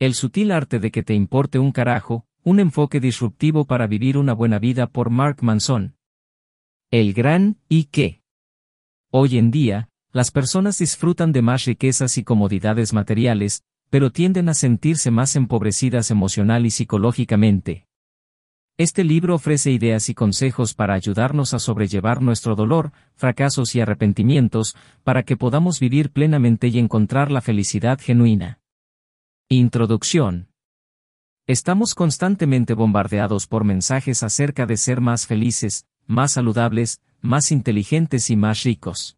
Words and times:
El 0.00 0.14
sutil 0.14 0.52
arte 0.52 0.78
de 0.78 0.92
que 0.92 1.02
te 1.02 1.14
importe 1.14 1.58
un 1.58 1.72
carajo, 1.72 2.24
un 2.44 2.60
enfoque 2.60 3.00
disruptivo 3.00 3.64
para 3.64 3.88
vivir 3.88 4.16
una 4.16 4.32
buena 4.32 4.60
vida 4.60 4.86
por 4.86 5.10
Mark 5.10 5.38
Manson. 5.40 5.96
El 6.92 7.12
gran 7.14 7.56
¿y 7.68 7.86
qué? 7.86 8.22
Hoy 9.10 9.38
en 9.38 9.50
día, 9.50 9.88
las 10.12 10.30
personas 10.30 10.78
disfrutan 10.78 11.32
de 11.32 11.42
más 11.42 11.64
riquezas 11.64 12.16
y 12.16 12.22
comodidades 12.22 12.92
materiales, 12.92 13.64
pero 13.90 14.12
tienden 14.12 14.48
a 14.48 14.54
sentirse 14.54 15.10
más 15.10 15.34
empobrecidas 15.34 16.12
emocional 16.12 16.64
y 16.64 16.70
psicológicamente. 16.70 17.88
Este 18.76 19.02
libro 19.02 19.34
ofrece 19.34 19.72
ideas 19.72 20.08
y 20.08 20.14
consejos 20.14 20.74
para 20.74 20.94
ayudarnos 20.94 21.54
a 21.54 21.58
sobrellevar 21.58 22.22
nuestro 22.22 22.54
dolor, 22.54 22.92
fracasos 23.16 23.74
y 23.74 23.80
arrepentimientos, 23.80 24.76
para 25.02 25.24
que 25.24 25.36
podamos 25.36 25.80
vivir 25.80 26.12
plenamente 26.12 26.68
y 26.68 26.78
encontrar 26.78 27.32
la 27.32 27.40
felicidad 27.40 27.98
genuina. 28.00 28.60
Introducción. 29.50 30.50
Estamos 31.46 31.94
constantemente 31.94 32.74
bombardeados 32.74 33.46
por 33.46 33.64
mensajes 33.64 34.22
acerca 34.22 34.66
de 34.66 34.76
ser 34.76 35.00
más 35.00 35.26
felices, 35.26 35.86
más 36.06 36.32
saludables, 36.32 37.00
más 37.22 37.50
inteligentes 37.50 38.28
y 38.28 38.36
más 38.36 38.62
ricos. 38.64 39.16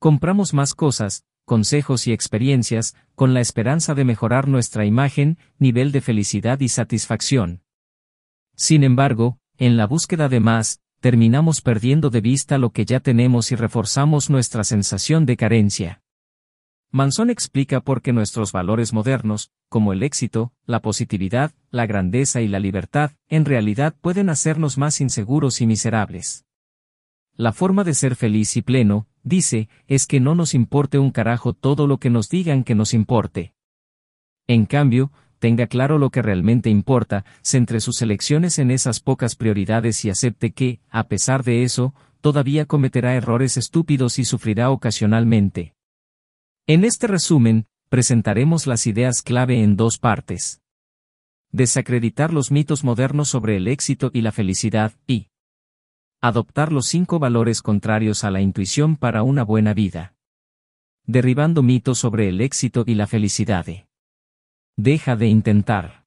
Compramos 0.00 0.54
más 0.54 0.74
cosas, 0.74 1.24
consejos 1.44 2.08
y 2.08 2.12
experiencias, 2.12 2.96
con 3.14 3.32
la 3.32 3.40
esperanza 3.40 3.94
de 3.94 4.04
mejorar 4.04 4.48
nuestra 4.48 4.84
imagen, 4.84 5.38
nivel 5.60 5.92
de 5.92 6.00
felicidad 6.00 6.58
y 6.58 6.68
satisfacción. 6.68 7.62
Sin 8.56 8.82
embargo, 8.82 9.38
en 9.56 9.76
la 9.76 9.86
búsqueda 9.86 10.28
de 10.28 10.40
más, 10.40 10.80
terminamos 10.98 11.60
perdiendo 11.60 12.10
de 12.10 12.22
vista 12.22 12.58
lo 12.58 12.70
que 12.70 12.84
ya 12.84 12.98
tenemos 12.98 13.52
y 13.52 13.54
reforzamos 13.54 14.30
nuestra 14.30 14.64
sensación 14.64 15.26
de 15.26 15.36
carencia. 15.36 16.02
Manson 16.90 17.28
explica 17.28 17.80
por 17.80 18.00
qué 18.00 18.14
nuestros 18.14 18.52
valores 18.52 18.94
modernos, 18.94 19.50
como 19.68 19.92
el 19.92 20.02
éxito, 20.02 20.54
la 20.64 20.80
positividad, 20.80 21.52
la 21.70 21.84
grandeza 21.84 22.40
y 22.40 22.48
la 22.48 22.60
libertad, 22.60 23.12
en 23.28 23.44
realidad 23.44 23.94
pueden 24.00 24.30
hacernos 24.30 24.78
más 24.78 25.02
inseguros 25.02 25.60
y 25.60 25.66
miserables. 25.66 26.46
La 27.34 27.52
forma 27.52 27.84
de 27.84 27.92
ser 27.92 28.16
feliz 28.16 28.56
y 28.56 28.62
pleno, 28.62 29.06
dice, 29.22 29.68
es 29.86 30.06
que 30.06 30.18
no 30.18 30.34
nos 30.34 30.54
importe 30.54 30.98
un 30.98 31.10
carajo 31.10 31.52
todo 31.52 31.86
lo 31.86 31.98
que 31.98 32.08
nos 32.08 32.30
digan 32.30 32.64
que 32.64 32.74
nos 32.74 32.94
importe. 32.94 33.52
En 34.46 34.64
cambio, 34.64 35.12
tenga 35.38 35.66
claro 35.66 35.98
lo 35.98 36.08
que 36.08 36.22
realmente 36.22 36.70
importa, 36.70 37.26
centre 37.42 37.80
sus 37.80 38.00
elecciones 38.00 38.58
en 38.58 38.70
esas 38.70 39.00
pocas 39.00 39.36
prioridades 39.36 40.06
y 40.06 40.10
acepte 40.10 40.52
que, 40.52 40.80
a 40.88 41.06
pesar 41.06 41.44
de 41.44 41.64
eso, 41.64 41.94
todavía 42.22 42.64
cometerá 42.64 43.14
errores 43.14 43.58
estúpidos 43.58 44.18
y 44.18 44.24
sufrirá 44.24 44.70
ocasionalmente. 44.70 45.74
En 46.70 46.84
este 46.84 47.06
resumen, 47.06 47.66
presentaremos 47.88 48.66
las 48.66 48.86
ideas 48.86 49.22
clave 49.22 49.62
en 49.62 49.74
dos 49.74 49.96
partes. 49.96 50.60
Desacreditar 51.50 52.30
los 52.30 52.50
mitos 52.50 52.84
modernos 52.84 53.30
sobre 53.30 53.56
el 53.56 53.68
éxito 53.68 54.10
y 54.12 54.20
la 54.20 54.32
felicidad, 54.32 54.92
y 55.06 55.30
adoptar 56.20 56.70
los 56.70 56.84
cinco 56.84 57.18
valores 57.18 57.62
contrarios 57.62 58.22
a 58.22 58.30
la 58.30 58.42
intuición 58.42 58.96
para 58.96 59.22
una 59.22 59.44
buena 59.44 59.72
vida. 59.72 60.14
Derribando 61.06 61.62
mitos 61.62 62.00
sobre 62.00 62.28
el 62.28 62.42
éxito 62.42 62.84
y 62.86 62.96
la 62.96 63.06
felicidad. 63.06 63.64
Deja 64.76 65.16
de 65.16 65.26
intentar. 65.26 66.04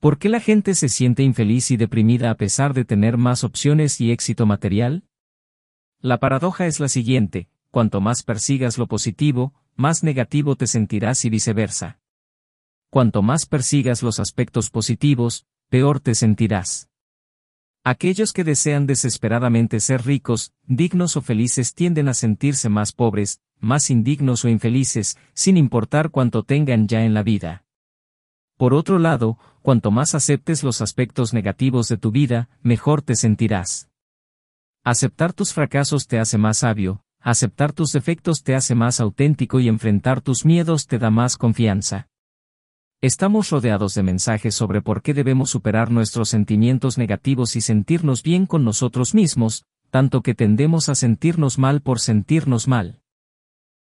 ¿Por 0.00 0.18
qué 0.18 0.28
la 0.28 0.40
gente 0.40 0.74
se 0.74 0.90
siente 0.90 1.22
infeliz 1.22 1.70
y 1.70 1.78
deprimida 1.78 2.30
a 2.30 2.34
pesar 2.34 2.74
de 2.74 2.84
tener 2.84 3.16
más 3.16 3.42
opciones 3.42 4.02
y 4.02 4.12
éxito 4.12 4.44
material? 4.44 5.04
La 5.98 6.20
paradoja 6.20 6.66
es 6.66 6.78
la 6.78 6.88
siguiente, 6.88 7.48
cuanto 7.70 8.02
más 8.02 8.22
persigas 8.22 8.76
lo 8.76 8.86
positivo, 8.86 9.54
más 9.76 10.02
negativo 10.02 10.56
te 10.56 10.66
sentirás 10.66 11.24
y 11.24 11.30
viceversa. 11.30 11.98
Cuanto 12.90 13.22
más 13.22 13.46
persigas 13.46 14.02
los 14.02 14.20
aspectos 14.20 14.70
positivos, 14.70 15.46
peor 15.68 16.00
te 16.00 16.14
sentirás. 16.14 16.88
Aquellos 17.84 18.32
que 18.32 18.44
desean 18.44 18.86
desesperadamente 18.86 19.80
ser 19.80 20.04
ricos, 20.04 20.52
dignos 20.64 21.16
o 21.16 21.20
felices 21.20 21.74
tienden 21.74 22.08
a 22.08 22.14
sentirse 22.14 22.68
más 22.68 22.92
pobres, 22.92 23.40
más 23.58 23.90
indignos 23.90 24.44
o 24.44 24.48
infelices, 24.48 25.16
sin 25.34 25.56
importar 25.56 26.10
cuánto 26.10 26.44
tengan 26.44 26.86
ya 26.86 27.04
en 27.04 27.14
la 27.14 27.22
vida. 27.22 27.64
Por 28.56 28.74
otro 28.74 29.00
lado, 29.00 29.38
cuanto 29.62 29.90
más 29.90 30.14
aceptes 30.14 30.62
los 30.62 30.80
aspectos 30.80 31.32
negativos 31.32 31.88
de 31.88 31.96
tu 31.96 32.12
vida, 32.12 32.48
mejor 32.62 33.02
te 33.02 33.16
sentirás. 33.16 33.88
Aceptar 34.84 35.32
tus 35.32 35.52
fracasos 35.52 36.06
te 36.06 36.18
hace 36.18 36.38
más 36.38 36.58
sabio, 36.58 37.04
Aceptar 37.24 37.72
tus 37.72 37.92
defectos 37.92 38.42
te 38.42 38.56
hace 38.56 38.74
más 38.74 38.98
auténtico 38.98 39.60
y 39.60 39.68
enfrentar 39.68 40.20
tus 40.20 40.44
miedos 40.44 40.88
te 40.88 40.98
da 40.98 41.10
más 41.10 41.36
confianza. 41.36 42.08
Estamos 43.00 43.50
rodeados 43.50 43.94
de 43.94 44.02
mensajes 44.02 44.56
sobre 44.56 44.82
por 44.82 45.02
qué 45.02 45.14
debemos 45.14 45.50
superar 45.50 45.92
nuestros 45.92 46.28
sentimientos 46.28 46.98
negativos 46.98 47.54
y 47.54 47.60
sentirnos 47.60 48.24
bien 48.24 48.46
con 48.46 48.64
nosotros 48.64 49.14
mismos, 49.14 49.64
tanto 49.90 50.22
que 50.22 50.34
tendemos 50.34 50.88
a 50.88 50.96
sentirnos 50.96 51.58
mal 51.58 51.80
por 51.80 52.00
sentirnos 52.00 52.66
mal. 52.66 53.00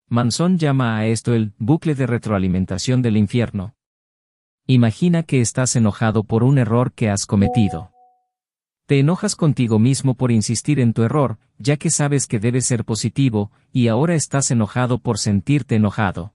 Manson 0.10 0.58
llama 0.58 0.98
a 0.98 1.06
esto 1.06 1.34
el 1.34 1.54
bucle 1.60 1.96
de 1.96 2.08
retroalimentación 2.08 3.02
del 3.02 3.16
infierno. 3.16 3.74
Imagina 4.68 5.24
que 5.24 5.40
estás 5.40 5.78
enojado 5.78 6.26
por 6.26 6.44
un 6.44 6.58
error 6.58 6.92
que 6.92 7.10
has 7.10 7.26
cometido. 7.26 7.92
Te 8.90 8.98
enojas 8.98 9.36
contigo 9.36 9.78
mismo 9.78 10.16
por 10.16 10.32
insistir 10.32 10.80
en 10.80 10.94
tu 10.94 11.04
error, 11.04 11.38
ya 11.60 11.78
que 11.78 11.92
sabes 11.92 12.26
que 12.26 12.40
debe 12.40 12.60
ser 12.60 12.86
positivo, 12.86 13.52
y 13.72 13.88
ahora 13.88 14.16
estás 14.16 14.50
enojado 14.50 14.98
por 14.98 15.20
sentirte 15.20 15.76
enojado. 15.76 16.34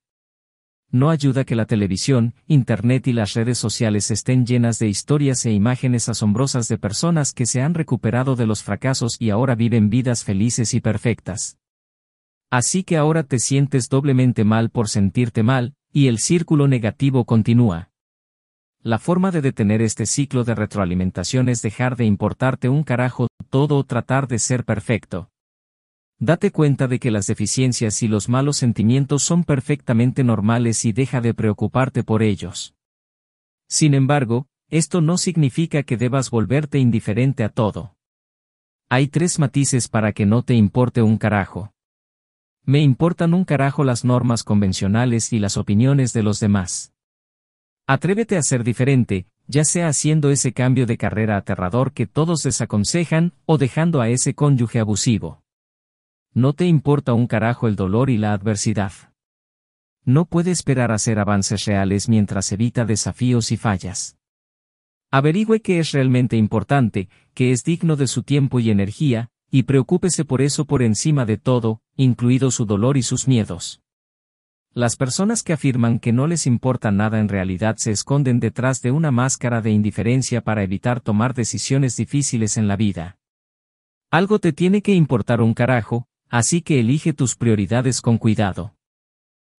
No 0.89 1.11
ayuda 1.11 1.43
que 1.43 1.57
la 1.57 1.65
televisión, 1.65 2.33
Internet 2.47 3.09
y 3.09 3.13
las 3.13 3.35
redes 3.35 3.59
sociales 3.59 4.13
estén 4.13 4.47
llenas 4.47 4.79
de 4.79 4.87
historias 4.87 5.45
e 5.47 5.51
imágenes 5.51 6.09
asombrosas 6.09 6.69
de 6.69 6.79
personas 6.79 7.33
que 7.33 7.45
se 7.45 7.61
han 7.61 7.75
recuperado 7.75 8.37
de 8.37 8.47
los 8.47 8.63
fracasos 8.63 9.17
y 9.19 9.31
ahora 9.31 9.57
viven 9.57 9.91
vidas 9.91 10.23
felices 10.23 10.75
y 10.75 10.81
perfectas. 10.81 11.59
Así 12.53 12.85
que 12.85 12.97
ahora 12.97 13.25
te 13.25 13.41
sientes 13.41 13.89
doblemente 13.89 14.45
mal 14.45 14.71
por 14.71 14.89
sentirte 14.89 15.43
mal, 15.43 15.75
y 15.93 16.07
el 16.07 16.21
círculo 16.21 16.69
negativo 16.69 17.25
continúa. 17.25 17.91
La 18.87 18.99
forma 18.99 19.31
de 19.31 19.41
detener 19.41 19.81
este 19.81 20.05
ciclo 20.05 20.45
de 20.45 20.55
retroalimentación 20.55 21.49
es 21.49 21.63
dejar 21.63 21.97
de 21.97 22.05
importarte 22.05 22.69
un 22.69 22.83
carajo 22.83 23.29
todo 23.49 23.79
o 23.79 23.85
tratar 23.85 24.29
de 24.29 24.39
ser 24.39 24.67
perfecto. 24.67 25.31
Date 26.19 26.51
cuenta 26.51 26.87
de 26.87 26.99
que 26.99 27.11
las 27.11 27.27
deficiencias 27.27 28.03
y 28.03 28.09
los 28.09 28.29
malos 28.29 28.59
sentimientos 28.59 29.23
son 29.23 29.45
perfectamente 29.45 30.23
normales 30.23 30.85
y 30.85 30.93
deja 30.93 31.23
de 31.23 31.33
preocuparte 31.33 32.03
por 32.03 32.23
ellos. 32.23 32.75
Sin 33.69 33.95
embargo, 33.95 34.49
esto 34.69 35.01
no 35.01 35.17
significa 35.17 35.83
que 35.83 35.97
debas 35.97 36.29
volverte 36.29 36.79
indiferente 36.79 37.43
a 37.43 37.49
todo. 37.49 37.97
Hay 38.91 39.09
tres 39.09 39.39
matices 39.39 39.89
para 39.89 40.13
que 40.13 40.27
no 40.27 40.43
te 40.43 40.53
importe 40.53 41.01
un 41.01 41.17
carajo. 41.17 41.73
Me 42.65 42.83
importan 42.83 43.33
un 43.33 43.47
carajo 43.47 43.83
las 43.83 44.05
normas 44.05 44.45
convencionales 44.45 45.33
y 45.33 45.39
las 45.39 45.57
opiniones 45.57 46.13
de 46.13 46.23
los 46.23 46.39
demás. 46.39 46.94
Atrévete 47.87 48.39
a 48.39 48.43
ser 48.43 48.65
diferente, 48.65 49.27
ya 49.47 49.63
sea 49.65 49.89
haciendo 49.89 50.31
ese 50.31 50.55
cambio 50.55 50.87
de 50.87 50.97
carrera 50.97 51.37
aterrador 51.37 51.93
que 51.93 52.07
todos 52.07 52.43
desaconsejan, 52.43 53.35
o 53.45 53.59
dejando 53.59 54.01
a 54.01 54.09
ese 54.09 54.35
cónyuge 54.35 54.81
abusivo. 54.81 55.43
No 56.33 56.55
te 56.55 56.67
importa 56.67 57.13
un 57.13 57.27
carajo 57.27 57.69
el 57.69 57.77
dolor 57.77 58.09
y 58.09 58.17
la 58.17 58.33
adversidad. 58.33 58.93
No 60.05 60.25
puede 60.25 60.51
esperar 60.51 60.93
hacer 60.93 61.19
avances 61.19 61.67
reales 61.67 62.09
mientras 62.09 62.51
evita 62.53 62.87
desafíos 62.87 63.53
y 63.53 63.59
fallas. 63.59 64.17
Averigüe 65.11 65.61
qué 65.61 65.79
es 65.79 65.93
realmente 65.93 66.37
importante, 66.37 67.11
qué 67.35 67.53
es 67.53 67.65
digno 67.65 67.97
de 67.97 68.07
su 68.07 68.23
tiempo 68.23 68.61
y 68.61 68.71
energía, 68.71 69.29
y 69.51 69.65
preocúpese 69.65 70.25
por 70.25 70.41
eso 70.41 70.65
por 70.65 70.83
encima 70.83 71.27
de 71.27 71.37
todo, 71.37 71.83
incluido 71.97 72.51
su 72.51 72.65
dolor 72.65 72.97
y 72.97 73.03
sus 73.03 73.29
miedos. 73.29 73.84
Las 74.77 74.97
personas 74.97 75.45
que 75.45 75.53
afirman 75.53 76.01
que 76.01 76.13
no 76.13 76.27
les 76.27 76.49
importa 76.49 76.91
nada 76.91 77.21
en 77.21 77.29
realidad 77.29 77.77
se 77.77 77.93
esconden 77.93 78.41
detrás 78.41 78.83
de 78.83 78.91
una 78.91 79.13
máscara 79.13 79.61
de 79.61 79.71
indiferencia 79.71 80.41
para 80.41 80.65
evitar 80.65 81.01
tomar 81.01 81.33
decisiones 81.33 81.97
difíciles 81.97 82.57
en 82.57 82.67
la 82.67 82.75
vida. 82.75 83.17
Algo 84.11 84.41
te 84.41 84.53
tiene 84.53 84.83
que 84.83 84.93
importar 84.93 85.43
un 85.43 85.55
carajo, 85.55 86.09
así 86.29 86.61
que 86.61 86.81
elige 86.81 87.13
tus 87.13 87.37
prioridades 87.37 88.01
con 88.01 88.19
cuidado. 88.19 88.75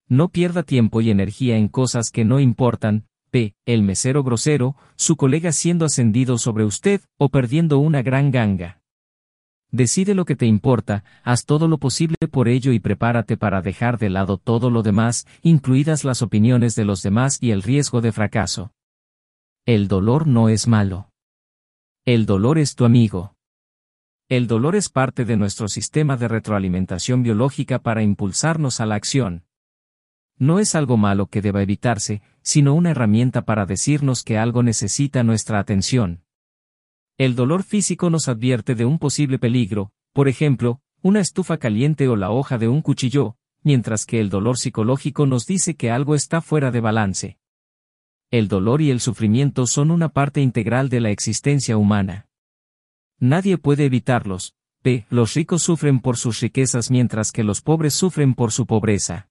No 0.09 0.27
pierda 0.27 0.63
tiempo 0.63 0.99
y 0.99 1.11
energía 1.11 1.55
en 1.55 1.69
cosas 1.69 2.09
que 2.11 2.25
no 2.25 2.41
importan, 2.41 3.05
p. 3.31 3.55
el 3.65 3.83
mesero 3.83 4.21
grosero, 4.21 4.75
su 4.97 5.15
colega 5.15 5.53
siendo 5.53 5.85
ascendido 5.85 6.37
sobre 6.37 6.65
usted, 6.65 6.99
o 7.17 7.29
perdiendo 7.29 7.79
una 7.79 8.01
gran 8.01 8.31
ganga. 8.31 8.81
Decide 9.75 10.15
lo 10.15 10.23
que 10.23 10.37
te 10.37 10.45
importa, 10.45 11.03
haz 11.21 11.45
todo 11.45 11.67
lo 11.67 11.79
posible 11.79 12.15
por 12.31 12.47
ello 12.47 12.71
y 12.71 12.79
prepárate 12.79 13.35
para 13.35 13.61
dejar 13.61 13.97
de 13.97 14.09
lado 14.09 14.37
todo 14.37 14.69
lo 14.69 14.83
demás, 14.83 15.27
incluidas 15.41 16.05
las 16.05 16.21
opiniones 16.21 16.75
de 16.75 16.85
los 16.85 17.03
demás 17.03 17.39
y 17.41 17.51
el 17.51 17.61
riesgo 17.61 17.99
de 17.99 18.13
fracaso. 18.13 18.71
El 19.65 19.89
dolor 19.89 20.27
no 20.27 20.47
es 20.47 20.69
malo. 20.69 21.09
El 22.05 22.25
dolor 22.25 22.57
es 22.57 22.75
tu 22.75 22.85
amigo. 22.85 23.35
El 24.29 24.47
dolor 24.47 24.77
es 24.77 24.87
parte 24.87 25.25
de 25.25 25.35
nuestro 25.35 25.67
sistema 25.67 26.15
de 26.15 26.29
retroalimentación 26.29 27.21
biológica 27.21 27.79
para 27.79 28.01
impulsarnos 28.01 28.79
a 28.79 28.85
la 28.85 28.95
acción. 28.95 29.43
No 30.37 30.59
es 30.59 30.73
algo 30.75 30.95
malo 30.95 31.27
que 31.27 31.41
deba 31.41 31.61
evitarse, 31.61 32.21
sino 32.41 32.75
una 32.75 32.91
herramienta 32.91 33.41
para 33.43 33.65
decirnos 33.65 34.23
que 34.23 34.37
algo 34.37 34.63
necesita 34.63 35.21
nuestra 35.23 35.59
atención. 35.59 36.24
El 37.17 37.35
dolor 37.35 37.63
físico 37.63 38.09
nos 38.09 38.27
advierte 38.27 38.75
de 38.75 38.83
un 38.83 38.99
posible 38.99 39.39
peligro, 39.39 39.93
por 40.11 40.27
ejemplo, 40.27 40.81
una 41.01 41.21
estufa 41.21 41.57
caliente 41.57 42.09
o 42.09 42.17
la 42.17 42.29
hoja 42.29 42.57
de 42.57 42.67
un 42.67 42.81
cuchillo, 42.81 43.37
mientras 43.63 44.05
que 44.05 44.19
el 44.19 44.29
dolor 44.29 44.57
psicológico 44.57 45.25
nos 45.25 45.45
dice 45.45 45.75
que 45.75 45.91
algo 45.91 46.13
está 46.13 46.41
fuera 46.41 46.71
de 46.71 46.81
balance. 46.81 47.37
El 48.31 48.49
dolor 48.49 48.81
y 48.81 48.91
el 48.91 48.99
sufrimiento 48.99 49.65
son 49.65 49.91
una 49.91 50.09
parte 50.09 50.41
integral 50.41 50.89
de 50.89 50.99
la 50.99 51.09
existencia 51.09 51.77
humana. 51.77 52.27
Nadie 53.17 53.57
puede 53.57 53.85
evitarlos. 53.85 54.53
P. 54.81 55.05
Los 55.09 55.35
ricos 55.35 55.63
sufren 55.63 56.01
por 56.01 56.17
sus 56.17 56.41
riquezas 56.41 56.91
mientras 56.91 57.31
que 57.31 57.45
los 57.45 57.61
pobres 57.61 57.93
sufren 57.93 58.33
por 58.33 58.51
su 58.51 58.65
pobreza. 58.65 59.29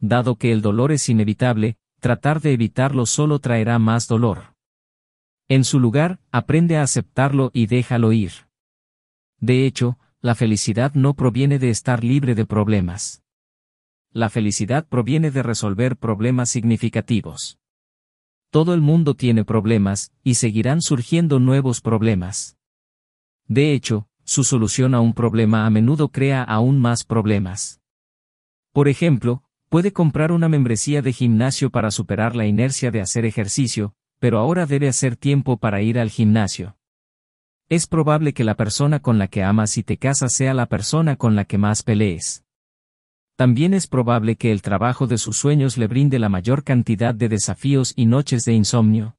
Dado 0.00 0.34
que 0.34 0.50
el 0.50 0.62
dolor 0.62 0.90
es 0.90 1.08
inevitable, 1.08 1.76
tratar 2.00 2.40
de 2.40 2.52
evitarlo 2.52 3.06
solo 3.06 3.38
traerá 3.38 3.78
más 3.78 4.08
dolor. 4.08 4.57
En 5.48 5.64
su 5.64 5.80
lugar, 5.80 6.20
aprende 6.30 6.76
a 6.76 6.82
aceptarlo 6.82 7.50
y 7.54 7.66
déjalo 7.66 8.12
ir. 8.12 8.32
De 9.40 9.66
hecho, 9.66 9.98
la 10.20 10.34
felicidad 10.34 10.94
no 10.94 11.14
proviene 11.14 11.58
de 11.58 11.70
estar 11.70 12.04
libre 12.04 12.34
de 12.34 12.44
problemas. 12.44 13.22
La 14.10 14.30
felicidad 14.30 14.86
proviene 14.86 15.30
de 15.30 15.42
resolver 15.42 15.96
problemas 15.96 16.50
significativos. 16.50 17.58
Todo 18.50 18.74
el 18.74 18.80
mundo 18.80 19.14
tiene 19.14 19.44
problemas, 19.44 20.12
y 20.22 20.34
seguirán 20.34 20.82
surgiendo 20.82 21.38
nuevos 21.38 21.80
problemas. 21.80 22.56
De 23.46 23.72
hecho, 23.72 24.08
su 24.24 24.44
solución 24.44 24.94
a 24.94 25.00
un 25.00 25.14
problema 25.14 25.66
a 25.66 25.70
menudo 25.70 26.08
crea 26.08 26.42
aún 26.42 26.78
más 26.78 27.04
problemas. 27.04 27.80
Por 28.72 28.88
ejemplo, 28.88 29.42
Puede 29.68 29.92
comprar 29.92 30.32
una 30.32 30.48
membresía 30.48 31.02
de 31.02 31.12
gimnasio 31.12 31.68
para 31.68 31.90
superar 31.90 32.34
la 32.34 32.46
inercia 32.46 32.90
de 32.90 33.02
hacer 33.02 33.26
ejercicio, 33.26 33.94
pero 34.18 34.38
ahora 34.38 34.66
debe 34.66 34.88
hacer 34.88 35.16
tiempo 35.16 35.56
para 35.56 35.82
ir 35.82 35.98
al 35.98 36.10
gimnasio. 36.10 36.76
Es 37.68 37.86
probable 37.86 38.32
que 38.32 38.44
la 38.44 38.54
persona 38.54 39.00
con 39.00 39.18
la 39.18 39.28
que 39.28 39.42
amas 39.42 39.76
y 39.76 39.82
te 39.82 39.98
casas 39.98 40.32
sea 40.32 40.54
la 40.54 40.66
persona 40.66 41.16
con 41.16 41.36
la 41.36 41.44
que 41.44 41.58
más 41.58 41.82
pelees. 41.82 42.44
También 43.36 43.74
es 43.74 43.86
probable 43.86 44.36
que 44.36 44.50
el 44.50 44.62
trabajo 44.62 45.06
de 45.06 45.18
sus 45.18 45.36
sueños 45.36 45.78
le 45.78 45.86
brinde 45.86 46.18
la 46.18 46.28
mayor 46.28 46.64
cantidad 46.64 47.14
de 47.14 47.28
desafíos 47.28 47.92
y 47.94 48.06
noches 48.06 48.44
de 48.44 48.54
insomnio. 48.54 49.16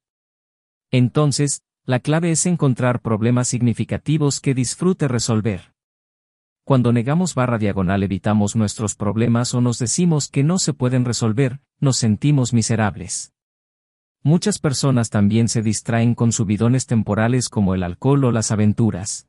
Entonces, 0.92 1.62
la 1.86 2.00
clave 2.00 2.32
es 2.32 2.46
encontrar 2.46 3.02
problemas 3.02 3.48
significativos 3.48 4.42
que 4.42 4.54
disfrute 4.54 5.08
resolver. 5.08 5.74
Cuando 6.66 6.92
negamos 6.92 7.34
barra 7.34 7.58
diagonal 7.58 8.04
evitamos 8.04 8.56
nuestros 8.56 8.96
problemas 8.96 9.54
o 9.54 9.62
nos 9.62 9.80
decimos 9.80 10.28
que 10.28 10.44
no 10.44 10.60
se 10.60 10.74
pueden 10.74 11.06
resolver, 11.06 11.62
nos 11.80 11.98
sentimos 11.98 12.54
miserables. 12.54 13.34
Muchas 14.22 14.60
personas 14.60 15.10
también 15.10 15.48
se 15.48 15.62
distraen 15.62 16.14
con 16.14 16.32
subidones 16.34 16.86
temporales 16.86 17.48
como 17.48 17.74
el 17.74 17.84
alcohol 17.84 18.26
o 18.26 18.32
las 18.32 18.52
aventuras. 18.52 19.28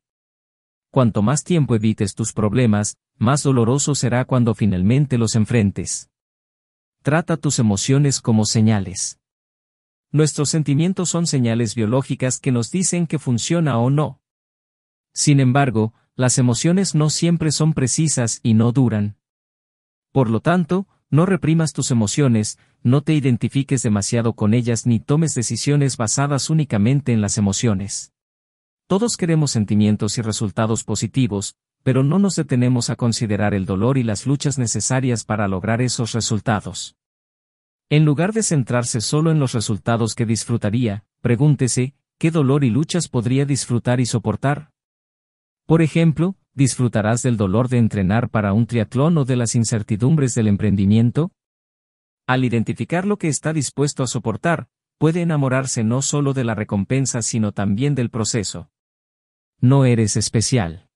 Cuanto 0.90 1.22
más 1.22 1.44
tiempo 1.44 1.76
evites 1.76 2.14
tus 2.16 2.32
problemas, 2.32 2.96
más 3.16 3.44
doloroso 3.44 3.94
será 3.94 4.24
cuando 4.24 4.54
finalmente 4.54 5.18
los 5.18 5.36
enfrentes. 5.36 6.10
Trata 7.02 7.36
tus 7.36 7.60
emociones 7.60 8.20
como 8.20 8.44
señales. 8.44 9.20
Nuestros 10.10 10.50
sentimientos 10.50 11.08
son 11.08 11.28
señales 11.28 11.76
biológicas 11.76 12.40
que 12.40 12.50
nos 12.50 12.72
dicen 12.72 13.06
que 13.06 13.20
funciona 13.20 13.78
o 13.78 13.90
no. 13.90 14.20
Sin 15.14 15.38
embargo, 15.38 15.94
las 16.16 16.36
emociones 16.38 16.96
no 16.96 17.10
siempre 17.10 17.52
son 17.52 17.74
precisas 17.74 18.40
y 18.42 18.54
no 18.54 18.72
duran. 18.72 19.16
Por 20.10 20.28
lo 20.28 20.40
tanto, 20.40 20.88
no 21.10 21.26
reprimas 21.26 21.72
tus 21.72 21.90
emociones, 21.90 22.58
no 22.82 23.02
te 23.02 23.14
identifiques 23.14 23.82
demasiado 23.82 24.34
con 24.34 24.54
ellas 24.54 24.86
ni 24.86 25.00
tomes 25.00 25.34
decisiones 25.34 25.96
basadas 25.96 26.50
únicamente 26.50 27.12
en 27.12 27.20
las 27.20 27.36
emociones. 27.36 28.12
Todos 28.86 29.16
queremos 29.16 29.50
sentimientos 29.50 30.18
y 30.18 30.22
resultados 30.22 30.84
positivos, 30.84 31.56
pero 31.82 32.02
no 32.02 32.18
nos 32.18 32.36
detenemos 32.36 32.90
a 32.90 32.96
considerar 32.96 33.54
el 33.54 33.66
dolor 33.66 33.98
y 33.98 34.02
las 34.02 34.26
luchas 34.26 34.58
necesarias 34.58 35.24
para 35.24 35.48
lograr 35.48 35.82
esos 35.82 36.12
resultados. 36.12 36.96
En 37.88 38.04
lugar 38.04 38.32
de 38.32 38.42
centrarse 38.42 39.00
solo 39.00 39.30
en 39.30 39.40
los 39.40 39.52
resultados 39.52 40.14
que 40.14 40.26
disfrutaría, 40.26 41.04
pregúntese, 41.20 41.94
¿qué 42.18 42.30
dolor 42.30 42.62
y 42.62 42.70
luchas 42.70 43.08
podría 43.08 43.44
disfrutar 43.44 43.98
y 44.00 44.06
soportar? 44.06 44.70
Por 45.66 45.82
ejemplo, 45.82 46.36
¿disfrutarás 46.54 47.22
del 47.22 47.36
dolor 47.36 47.68
de 47.68 47.78
entrenar 47.78 48.28
para 48.28 48.52
un 48.52 48.66
triatlón 48.66 49.18
o 49.18 49.24
de 49.24 49.36
las 49.36 49.54
incertidumbres 49.54 50.34
del 50.34 50.48
emprendimiento? 50.48 51.32
Al 52.26 52.44
identificar 52.44 53.06
lo 53.06 53.16
que 53.16 53.28
está 53.28 53.52
dispuesto 53.52 54.02
a 54.02 54.06
soportar, 54.06 54.68
puede 54.98 55.22
enamorarse 55.22 55.82
no 55.82 56.02
solo 56.02 56.32
de 56.34 56.44
la 56.44 56.54
recompensa 56.54 57.22
sino 57.22 57.52
también 57.52 57.94
del 57.94 58.10
proceso. 58.10 58.70
No 59.60 59.84
eres 59.84 60.16
especial. 60.16 60.88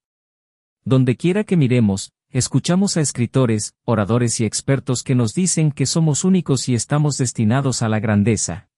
Donde 0.85 1.17
quiera 1.17 1.45
que 1.45 1.57
miremos, 1.57 2.13
escuchamos 2.29 2.97
a 2.97 3.01
escritores, 3.01 3.75
oradores 3.85 4.41
y 4.41 4.45
expertos 4.45 5.03
que 5.03 5.15
nos 5.15 5.35
dicen 5.35 5.73
que 5.73 5.87
somos 5.87 6.25
únicos 6.25 6.69
y 6.69 6.75
estamos 6.75 7.17
destinados 7.17 7.83
a 7.83 7.89
la 7.89 8.01
grandeza. 8.01 8.69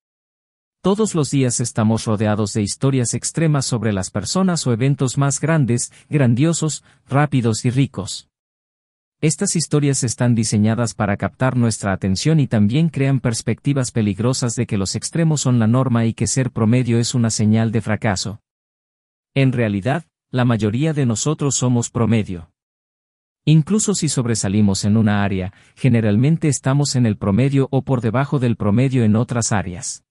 Todos 0.86 1.16
los 1.16 1.32
días 1.32 1.58
estamos 1.58 2.04
rodeados 2.04 2.52
de 2.52 2.62
historias 2.62 3.12
extremas 3.12 3.66
sobre 3.66 3.92
las 3.92 4.12
personas 4.12 4.68
o 4.68 4.72
eventos 4.72 5.18
más 5.18 5.40
grandes, 5.40 5.90
grandiosos, 6.08 6.84
rápidos 7.08 7.64
y 7.64 7.70
ricos. 7.70 8.28
Estas 9.20 9.56
historias 9.56 10.04
están 10.04 10.36
diseñadas 10.36 10.94
para 10.94 11.16
captar 11.16 11.56
nuestra 11.56 11.92
atención 11.92 12.38
y 12.38 12.46
también 12.46 12.88
crean 12.88 13.18
perspectivas 13.18 13.90
peligrosas 13.90 14.54
de 14.54 14.68
que 14.68 14.78
los 14.78 14.94
extremos 14.94 15.40
son 15.40 15.58
la 15.58 15.66
norma 15.66 16.06
y 16.06 16.14
que 16.14 16.28
ser 16.28 16.52
promedio 16.52 17.00
es 17.00 17.16
una 17.16 17.30
señal 17.30 17.72
de 17.72 17.80
fracaso. 17.80 18.40
En 19.34 19.50
realidad, 19.50 20.04
la 20.30 20.44
mayoría 20.44 20.92
de 20.92 21.04
nosotros 21.04 21.56
somos 21.56 21.90
promedio. 21.90 22.52
Incluso 23.44 23.96
si 23.96 24.08
sobresalimos 24.08 24.84
en 24.84 24.96
una 24.96 25.24
área, 25.24 25.52
generalmente 25.74 26.46
estamos 26.46 26.94
en 26.94 27.06
el 27.06 27.16
promedio 27.16 27.66
o 27.72 27.82
por 27.82 28.02
debajo 28.02 28.38
del 28.38 28.54
promedio 28.54 29.02
en 29.02 29.16
otras 29.16 29.50
áreas 29.50 30.05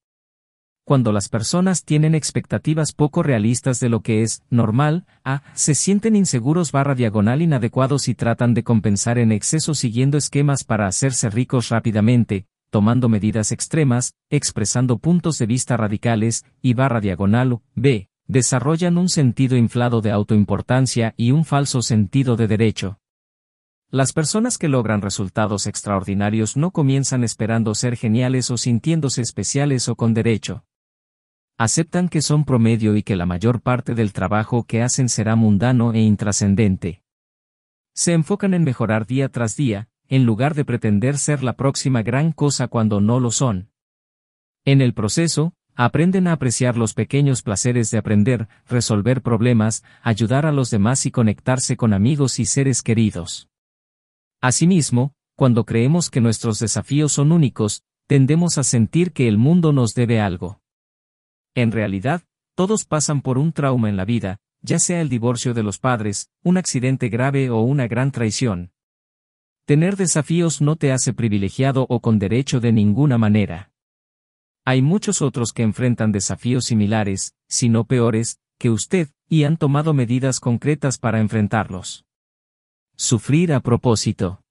cuando 0.85 1.11
las 1.11 1.29
personas 1.29 1.83
tienen 1.83 2.13
expectativas 2.13 2.93
poco 2.93 3.23
realistas 3.23 3.79
de 3.79 3.89
lo 3.89 4.01
que 4.01 4.21
es 4.21 4.43
normal, 4.51 5.07
a, 5.23 5.41
se 5.55 5.73
sienten 5.73 6.15
inseguros 6.15 6.71
barra 6.71 6.93
diagonal 6.93 7.41
inadecuados 7.41 8.07
y 8.07 8.13
tratan 8.13 8.53
de 8.53 8.63
compensar 8.63 9.17
en 9.17 9.31
exceso 9.31 9.73
siguiendo 9.73 10.17
esquemas 10.17 10.63
para 10.63 10.85
hacerse 10.85 11.31
ricos 11.31 11.69
rápidamente, 11.69 12.45
tomando 12.69 13.09
medidas 13.09 13.51
extremas, 13.51 14.13
expresando 14.29 14.99
puntos 14.99 15.39
de 15.39 15.47
vista 15.47 15.75
radicales, 15.75 16.45
y 16.61 16.75
barra 16.75 17.01
diagonal 17.01 17.61
b, 17.73 18.09
desarrollan 18.27 18.99
un 18.99 19.09
sentido 19.09 19.57
inflado 19.57 20.01
de 20.01 20.11
autoimportancia 20.11 21.15
y 21.17 21.31
un 21.31 21.45
falso 21.45 21.81
sentido 21.81 22.35
de 22.35 22.47
derecho. 22.47 22.99
Las 23.89 24.13
personas 24.13 24.59
que 24.59 24.67
logran 24.67 25.01
resultados 25.01 25.65
extraordinarios 25.65 26.57
no 26.57 26.69
comienzan 26.69 27.23
esperando 27.23 27.73
ser 27.73 27.95
geniales 27.97 28.51
o 28.51 28.57
sintiéndose 28.57 29.21
especiales 29.21 29.89
o 29.89 29.95
con 29.95 30.13
derecho. 30.13 30.63
Aceptan 31.57 32.09
que 32.09 32.21
son 32.21 32.43
promedio 32.43 32.97
y 32.97 33.03
que 33.03 33.15
la 33.15 33.25
mayor 33.25 33.61
parte 33.61 33.95
del 33.95 34.11
trabajo 34.11 34.63
que 34.63 34.81
hacen 34.81 35.07
será 35.07 35.37
mundano 35.37 35.93
e 35.93 36.01
intrascendente. 36.01 37.01
Se 37.93 38.11
enfocan 38.11 38.53
en 38.53 38.65
mejorar 38.65 39.07
día 39.07 39.29
tras 39.29 39.55
día, 39.55 39.87
en 40.09 40.25
lugar 40.25 40.53
de 40.53 40.65
pretender 40.65 41.17
ser 41.17 41.43
la 41.43 41.53
próxima 41.53 42.03
gran 42.03 42.33
cosa 42.33 42.67
cuando 42.67 42.99
no 42.99 43.21
lo 43.21 43.31
son. 43.31 43.69
En 44.65 44.81
el 44.81 44.93
proceso, 44.93 45.53
aprenden 45.75 46.27
a 46.27 46.33
apreciar 46.33 46.75
los 46.75 46.93
pequeños 46.93 47.41
placeres 47.41 47.89
de 47.89 47.99
aprender, 47.99 48.49
resolver 48.67 49.21
problemas, 49.21 49.85
ayudar 50.01 50.45
a 50.45 50.51
los 50.51 50.69
demás 50.71 51.05
y 51.05 51.11
conectarse 51.11 51.77
con 51.77 51.93
amigos 51.93 52.37
y 52.39 52.45
seres 52.45 52.81
queridos. 52.81 53.47
Asimismo, 54.41 55.13
cuando 55.37 55.63
creemos 55.63 56.09
que 56.09 56.19
nuestros 56.19 56.59
desafíos 56.59 57.13
son 57.13 57.31
únicos, 57.31 57.83
tendemos 58.07 58.57
a 58.57 58.65
sentir 58.65 59.13
que 59.13 59.29
el 59.29 59.37
mundo 59.37 59.71
nos 59.71 59.93
debe 59.93 60.19
algo. 60.19 60.59
En 61.55 61.71
realidad, 61.71 62.21
todos 62.55 62.85
pasan 62.85 63.21
por 63.21 63.37
un 63.37 63.53
trauma 63.53 63.89
en 63.89 63.97
la 63.97 64.05
vida, 64.05 64.39
ya 64.61 64.77
sea 64.77 65.01
el 65.01 65.09
divorcio 65.09 65.53
de 65.53 65.63
los 65.63 65.79
padres, 65.79 66.29
un 66.43 66.57
accidente 66.57 67.09
grave 67.09 67.49
o 67.49 67.61
una 67.61 67.87
gran 67.87 68.11
traición. 68.11 68.71
Tener 69.65 69.95
desafíos 69.95 70.61
no 70.61 70.75
te 70.75 70.91
hace 70.91 71.13
privilegiado 71.13 71.85
o 71.89 72.01
con 72.01 72.19
derecho 72.19 72.59
de 72.59 72.71
ninguna 72.71 73.17
manera. 73.17 73.71
Hay 74.65 74.81
muchos 74.81 75.21
otros 75.21 75.53
que 75.53 75.63
enfrentan 75.63 76.11
desafíos 76.11 76.65
similares, 76.65 77.35
si 77.47 77.69
no 77.69 77.85
peores, 77.85 78.39
que 78.57 78.69
usted, 78.69 79.09
y 79.29 79.43
han 79.43 79.57
tomado 79.57 79.93
medidas 79.93 80.39
concretas 80.39 80.97
para 80.97 81.19
enfrentarlos. 81.19 82.05
Sufrir 82.95 83.53
a 83.53 83.59
propósito. 83.59 84.41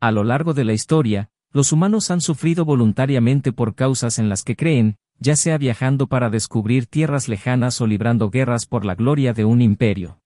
A 0.00 0.12
lo 0.12 0.24
largo 0.24 0.54
de 0.54 0.64
la 0.64 0.72
historia, 0.72 1.30
los 1.52 1.72
humanos 1.72 2.10
han 2.10 2.20
sufrido 2.20 2.64
voluntariamente 2.64 3.52
por 3.52 3.74
causas 3.74 4.18
en 4.18 4.28
las 4.28 4.44
que 4.44 4.56
creen, 4.56 4.98
ya 5.18 5.36
sea 5.36 5.58
viajando 5.58 6.06
para 6.06 6.30
descubrir 6.30 6.86
tierras 6.86 7.28
lejanas 7.28 7.80
o 7.80 7.86
librando 7.86 8.30
guerras 8.30 8.66
por 8.66 8.84
la 8.84 8.94
gloria 8.94 9.32
de 9.32 9.44
un 9.44 9.62
imperio. 9.62 10.20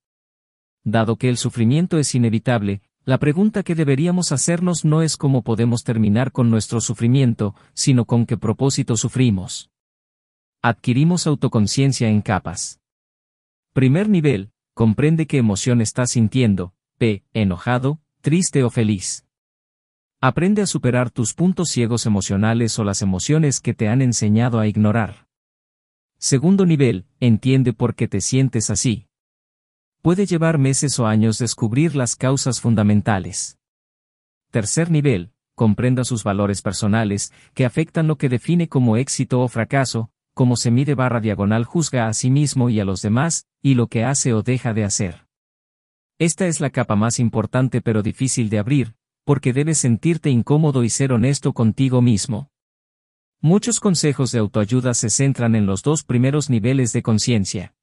Dado 0.84 1.16
que 1.16 1.28
el 1.28 1.36
sufrimiento 1.36 1.98
es 1.98 2.14
inevitable, 2.14 2.82
la 3.04 3.18
pregunta 3.18 3.62
que 3.62 3.74
deberíamos 3.74 4.30
hacernos 4.30 4.84
no 4.84 5.02
es 5.02 5.16
cómo 5.16 5.42
podemos 5.42 5.82
terminar 5.82 6.30
con 6.30 6.50
nuestro 6.50 6.80
sufrimiento, 6.80 7.54
sino 7.74 8.04
con 8.04 8.26
qué 8.26 8.36
propósito 8.36 8.96
sufrimos. 8.96 9.70
Adquirimos 10.62 11.26
autoconciencia 11.26 12.08
en 12.08 12.22
capas. 12.22 12.80
Primer 13.72 14.08
nivel, 14.08 14.52
comprende 14.74 15.26
qué 15.26 15.38
emoción 15.38 15.80
estás 15.80 16.10
sintiendo, 16.10 16.74
p. 16.98 17.24
enojado, 17.32 18.00
triste 18.20 18.62
o 18.62 18.70
feliz. 18.70 19.26
Aprende 20.24 20.62
a 20.62 20.66
superar 20.66 21.10
tus 21.10 21.34
puntos 21.34 21.70
ciegos 21.70 22.06
emocionales 22.06 22.78
o 22.78 22.84
las 22.84 23.02
emociones 23.02 23.60
que 23.60 23.74
te 23.74 23.88
han 23.88 24.00
enseñado 24.00 24.60
a 24.60 24.68
ignorar. 24.68 25.26
Segundo 26.16 26.64
nivel, 26.64 27.06
entiende 27.18 27.72
por 27.72 27.96
qué 27.96 28.06
te 28.06 28.20
sientes 28.20 28.70
así. 28.70 29.08
Puede 30.00 30.24
llevar 30.24 30.58
meses 30.58 31.00
o 31.00 31.08
años 31.08 31.38
descubrir 31.38 31.96
las 31.96 32.14
causas 32.14 32.60
fundamentales. 32.60 33.58
Tercer 34.52 34.92
nivel, 34.92 35.32
comprenda 35.56 36.04
sus 36.04 36.22
valores 36.22 36.62
personales, 36.62 37.32
que 37.52 37.64
afectan 37.64 38.06
lo 38.06 38.16
que 38.16 38.28
define 38.28 38.68
como 38.68 38.96
éxito 38.96 39.40
o 39.40 39.48
fracaso, 39.48 40.12
cómo 40.34 40.54
se 40.54 40.70
mide 40.70 40.94
barra 40.94 41.18
diagonal 41.18 41.64
juzga 41.64 42.06
a 42.06 42.14
sí 42.14 42.30
mismo 42.30 42.70
y 42.70 42.78
a 42.78 42.84
los 42.84 43.02
demás, 43.02 43.48
y 43.60 43.74
lo 43.74 43.88
que 43.88 44.04
hace 44.04 44.32
o 44.34 44.44
deja 44.44 44.72
de 44.72 44.84
hacer. 44.84 45.26
Esta 46.20 46.46
es 46.46 46.60
la 46.60 46.70
capa 46.70 46.94
más 46.94 47.18
importante 47.18 47.80
pero 47.80 48.04
difícil 48.04 48.50
de 48.50 48.60
abrir, 48.60 48.94
porque 49.24 49.52
debes 49.52 49.78
sentirte 49.78 50.30
incómodo 50.30 50.84
y 50.84 50.90
ser 50.90 51.12
honesto 51.12 51.52
contigo 51.52 52.02
mismo. 52.02 52.50
Muchos 53.40 53.80
consejos 53.80 54.32
de 54.32 54.38
autoayuda 54.38 54.94
se 54.94 55.10
centran 55.10 55.54
en 55.54 55.66
los 55.66 55.82
dos 55.82 56.04
primeros 56.04 56.48
niveles 56.48 56.92
de 56.92 57.02
conciencia. 57.02 57.74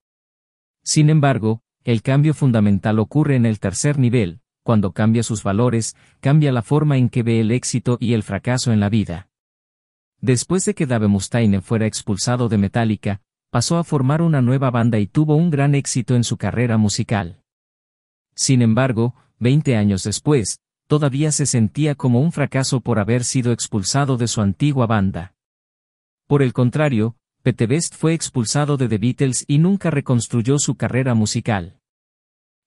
Sin 0.84 1.10
embargo, 1.10 1.62
el 1.84 2.02
cambio 2.02 2.34
fundamental 2.34 3.00
ocurre 3.00 3.36
en 3.36 3.46
el 3.46 3.60
tercer 3.60 4.00
nivel, 4.00 4.42
cuando 4.64 4.92
cambia 4.94 5.24
sus 5.24 5.44
valores, 5.44 5.96
cambia 6.20 6.52
la 6.52 6.62
forma 6.62 6.98
en 6.98 7.10
que 7.10 7.24
ve 7.24 7.40
el 7.40 7.52
éxito 7.52 7.98
y 8.00 8.14
el 8.14 8.24
fracaso 8.24 8.72
en 8.72 8.80
la 8.80 8.90
vida. 8.90 9.30
Después 10.22 10.66
de 10.66 10.76
que 10.76 10.86
Dave 10.86 11.08
Mustaine 11.08 11.62
fuera 11.62 11.86
expulsado 11.86 12.50
de 12.50 12.58
Metallica, 12.58 13.22
pasó 13.50 13.78
a 13.78 13.84
formar 13.84 14.22
una 14.22 14.42
nueva 14.42 14.70
banda 14.70 15.00
y 15.00 15.08
tuvo 15.08 15.36
un 15.36 15.50
gran 15.50 15.76
éxito 15.76 16.16
en 16.16 16.24
su 16.24 16.38
carrera 16.38 16.78
musical. 16.78 17.42
Sin 18.36 18.62
embargo, 18.62 19.16
20 19.40 19.76
años 19.76 20.04
después, 20.04 20.60
todavía 20.90 21.32
se 21.32 21.46
sentía 21.46 21.94
como 21.94 22.20
un 22.20 22.32
fracaso 22.32 22.82
por 22.82 22.98
haber 22.98 23.24
sido 23.24 23.52
expulsado 23.52 24.18
de 24.18 24.28
su 24.28 24.42
antigua 24.42 24.88
banda. 24.88 25.36
Por 26.26 26.42
el 26.42 26.52
contrario, 26.52 27.16
Pete 27.44 27.68
Best 27.68 27.94
fue 27.94 28.16
expulsado 28.16 28.76
de 28.76 28.90
The 28.90 28.98
Beatles 28.98 29.46
y 29.48 29.60
nunca 29.60 29.92
reconstruyó 29.92 30.58
su 30.58 30.78
carrera 30.78 31.14
musical. 31.14 31.80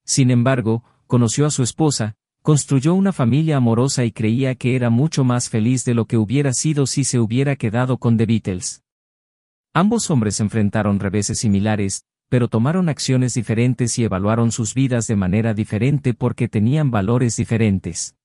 Sin 0.04 0.30
embargo, 0.30 0.84
conoció 1.08 1.46
a 1.46 1.50
su 1.50 1.64
esposa, 1.64 2.14
construyó 2.42 2.94
una 2.94 3.12
familia 3.12 3.56
amorosa 3.56 4.04
y 4.04 4.12
creía 4.12 4.54
que 4.54 4.76
era 4.76 4.88
mucho 4.88 5.24
más 5.24 5.48
feliz 5.48 5.84
de 5.84 5.94
lo 5.94 6.04
que 6.06 6.16
hubiera 6.16 6.52
sido 6.52 6.86
si 6.86 7.02
se 7.02 7.18
hubiera 7.18 7.56
quedado 7.56 7.98
con 7.98 8.16
The 8.18 8.26
Beatles. 8.26 8.84
Ambos 9.74 10.08
hombres 10.10 10.38
enfrentaron 10.38 11.00
reveses 11.00 11.40
similares, 11.40 12.04
pero 12.32 12.48
tomaron 12.48 12.88
acciones 12.88 13.34
diferentes 13.34 13.98
y 13.98 14.04
evaluaron 14.04 14.52
sus 14.52 14.72
vidas 14.72 15.06
de 15.06 15.16
manera 15.16 15.52
diferente 15.52 16.14
porque 16.14 16.48
tenían 16.48 16.90
valores 16.90 17.36
diferentes. 17.36 18.16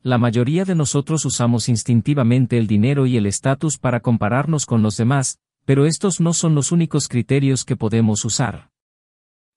La 0.00 0.16
mayoría 0.16 0.64
de 0.64 0.76
nosotros 0.76 1.24
usamos 1.24 1.68
instintivamente 1.68 2.56
el 2.56 2.68
dinero 2.68 3.04
y 3.04 3.16
el 3.16 3.26
estatus 3.26 3.78
para 3.78 3.98
compararnos 3.98 4.64
con 4.64 4.80
los 4.80 4.96
demás, 4.96 5.40
pero 5.64 5.86
estos 5.86 6.20
no 6.20 6.34
son 6.34 6.54
los 6.54 6.70
únicos 6.70 7.08
criterios 7.08 7.64
que 7.64 7.74
podemos 7.74 8.24
usar. 8.24 8.70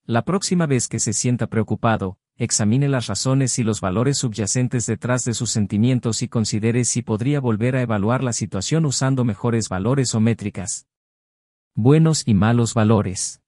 La 0.04 0.22
próxima 0.22 0.66
vez 0.66 0.88
que 0.88 0.98
se 0.98 1.12
sienta 1.12 1.46
preocupado, 1.46 2.18
examine 2.34 2.88
las 2.88 3.06
razones 3.06 3.56
y 3.60 3.62
los 3.62 3.80
valores 3.80 4.18
subyacentes 4.18 4.84
detrás 4.86 5.24
de 5.24 5.32
sus 5.32 5.50
sentimientos 5.50 6.22
y 6.22 6.28
considere 6.28 6.84
si 6.84 7.02
podría 7.02 7.38
volver 7.38 7.76
a 7.76 7.82
evaluar 7.82 8.24
la 8.24 8.32
situación 8.32 8.84
usando 8.84 9.24
mejores 9.24 9.68
valores 9.68 10.12
o 10.16 10.20
métricas. 10.20 10.88
Buenos 11.76 12.24
y 12.26 12.34
malos 12.34 12.74
valores. 12.74 13.39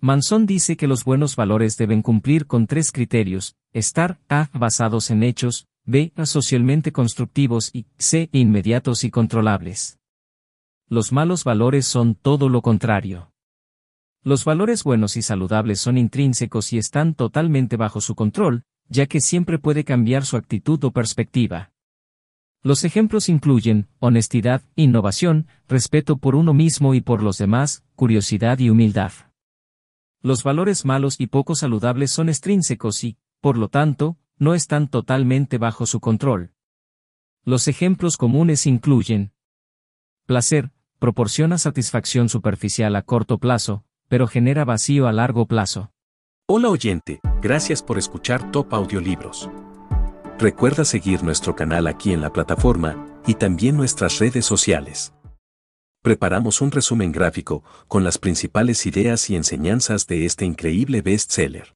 Manson 0.00 0.44
dice 0.44 0.76
que 0.76 0.86
los 0.86 1.04
buenos 1.04 1.36
valores 1.36 1.78
deben 1.78 2.02
cumplir 2.02 2.46
con 2.46 2.66
tres 2.66 2.92
criterios, 2.92 3.56
estar 3.72 4.18
A. 4.28 4.50
basados 4.52 5.10
en 5.10 5.22
hechos, 5.22 5.66
B. 5.84 6.12
socialmente 6.24 6.92
constructivos 6.92 7.70
y 7.72 7.86
C. 7.96 8.28
inmediatos 8.32 9.04
y 9.04 9.10
controlables. 9.10 9.98
Los 10.88 11.12
malos 11.12 11.44
valores 11.44 11.86
son 11.86 12.14
todo 12.14 12.48
lo 12.48 12.60
contrario. 12.60 13.32
Los 14.22 14.44
valores 14.44 14.84
buenos 14.84 15.16
y 15.16 15.22
saludables 15.22 15.80
son 15.80 15.96
intrínsecos 15.96 16.72
y 16.72 16.78
están 16.78 17.14
totalmente 17.14 17.76
bajo 17.76 18.00
su 18.00 18.14
control, 18.14 18.64
ya 18.88 19.06
que 19.06 19.20
siempre 19.20 19.58
puede 19.58 19.84
cambiar 19.84 20.26
su 20.26 20.36
actitud 20.36 20.82
o 20.84 20.90
perspectiva. 20.90 21.72
Los 22.62 22.84
ejemplos 22.84 23.28
incluyen 23.28 23.88
honestidad, 23.98 24.62
innovación, 24.74 25.46
respeto 25.68 26.18
por 26.18 26.34
uno 26.34 26.52
mismo 26.52 26.94
y 26.94 27.00
por 27.00 27.22
los 27.22 27.38
demás, 27.38 27.84
curiosidad 27.94 28.58
y 28.58 28.68
humildad. 28.68 29.12
Los 30.22 30.42
valores 30.42 30.84
malos 30.84 31.16
y 31.20 31.26
poco 31.26 31.54
saludables 31.54 32.10
son 32.10 32.28
extrínsecos 32.28 33.04
y, 33.04 33.18
por 33.40 33.56
lo 33.56 33.68
tanto, 33.68 34.16
no 34.38 34.54
están 34.54 34.88
totalmente 34.88 35.58
bajo 35.58 35.86
su 35.86 36.00
control. 36.00 36.52
Los 37.44 37.68
ejemplos 37.68 38.16
comunes 38.16 38.66
incluyen 38.66 39.32
placer, 40.26 40.72
proporciona 40.98 41.58
satisfacción 41.58 42.28
superficial 42.28 42.96
a 42.96 43.02
corto 43.02 43.38
plazo, 43.38 43.84
pero 44.08 44.26
genera 44.26 44.64
vacío 44.64 45.06
a 45.06 45.12
largo 45.12 45.46
plazo. 45.46 45.92
Hola 46.48 46.68
oyente, 46.68 47.20
gracias 47.40 47.82
por 47.82 47.98
escuchar 47.98 48.50
Top 48.50 48.72
Audiolibros. 48.74 49.50
Recuerda 50.38 50.84
seguir 50.84 51.22
nuestro 51.22 51.56
canal 51.56 51.86
aquí 51.86 52.12
en 52.12 52.20
la 52.20 52.32
plataforma 52.32 53.06
y 53.26 53.34
también 53.34 53.76
nuestras 53.76 54.18
redes 54.18 54.44
sociales. 54.44 55.12
Preparamos 56.06 56.60
un 56.60 56.70
resumen 56.70 57.10
gráfico 57.10 57.64
con 57.88 58.04
las 58.04 58.16
principales 58.16 58.86
ideas 58.86 59.28
y 59.28 59.34
enseñanzas 59.34 60.06
de 60.06 60.24
este 60.24 60.44
increíble 60.44 61.02
bestseller. 61.02 61.74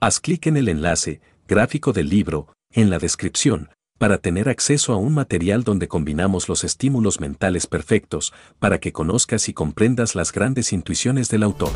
Haz 0.00 0.18
clic 0.18 0.48
en 0.48 0.56
el 0.56 0.66
enlace, 0.66 1.20
gráfico 1.46 1.92
del 1.92 2.08
libro, 2.08 2.52
en 2.72 2.90
la 2.90 2.98
descripción, 2.98 3.70
para 3.98 4.18
tener 4.18 4.48
acceso 4.48 4.92
a 4.92 4.96
un 4.96 5.14
material 5.14 5.62
donde 5.62 5.86
combinamos 5.86 6.48
los 6.48 6.64
estímulos 6.64 7.20
mentales 7.20 7.68
perfectos, 7.68 8.34
para 8.58 8.80
que 8.80 8.90
conozcas 8.90 9.48
y 9.48 9.54
comprendas 9.54 10.16
las 10.16 10.32
grandes 10.32 10.72
intuiciones 10.72 11.28
del 11.28 11.44
autor. 11.44 11.70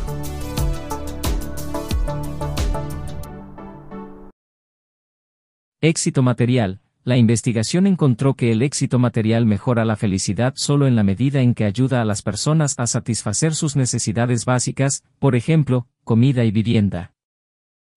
Éxito 5.79 6.21
material. 6.21 6.81
La 7.03 7.17
investigación 7.17 7.87
encontró 7.87 8.35
que 8.35 8.51
el 8.51 8.61
éxito 8.61 8.99
material 8.99 9.47
mejora 9.47 9.85
la 9.85 9.95
felicidad 9.95 10.53
solo 10.55 10.85
en 10.85 10.95
la 10.95 11.03
medida 11.03 11.41
en 11.41 11.55
que 11.55 11.65
ayuda 11.65 11.99
a 11.99 12.05
las 12.05 12.21
personas 12.21 12.75
a 12.77 12.85
satisfacer 12.85 13.55
sus 13.55 13.75
necesidades 13.75 14.45
básicas, 14.45 15.03
por 15.17 15.35
ejemplo, 15.35 15.87
comida 16.03 16.45
y 16.45 16.51
vivienda. 16.51 17.15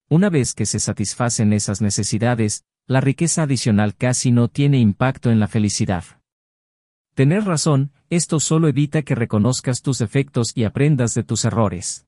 Una 0.09 0.31
vez 0.31 0.55
que 0.55 0.65
se 0.65 0.79
satisfacen 0.79 1.53
esas 1.53 1.81
necesidades, 1.81 2.65
la 2.87 2.99
riqueza 2.99 3.43
adicional 3.43 3.95
casi 3.95 4.31
no 4.31 4.47
tiene 4.47 4.79
impacto 4.79 5.29
en 5.29 5.39
la 5.39 5.47
felicidad. 5.47 6.03
Tener 7.13 7.45
razón, 7.45 7.91
esto 8.09 8.39
solo 8.39 8.67
evita 8.67 9.03
que 9.03 9.13
reconozcas 9.13 9.83
tus 9.83 9.99
defectos 9.99 10.51
y 10.55 10.63
aprendas 10.63 11.13
de 11.13 11.23
tus 11.23 11.45
errores. 11.45 12.07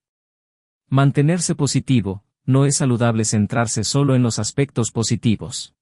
Mantenerse 0.89 1.53
positivo, 1.53 2.23
no 2.43 2.65
es 2.65 2.77
saludable 2.77 3.23
centrarse 3.23 3.83
solo 3.83 4.15
en 4.15 4.23
los 4.23 4.39
aspectos 4.39 4.91
positivos. 4.91 5.76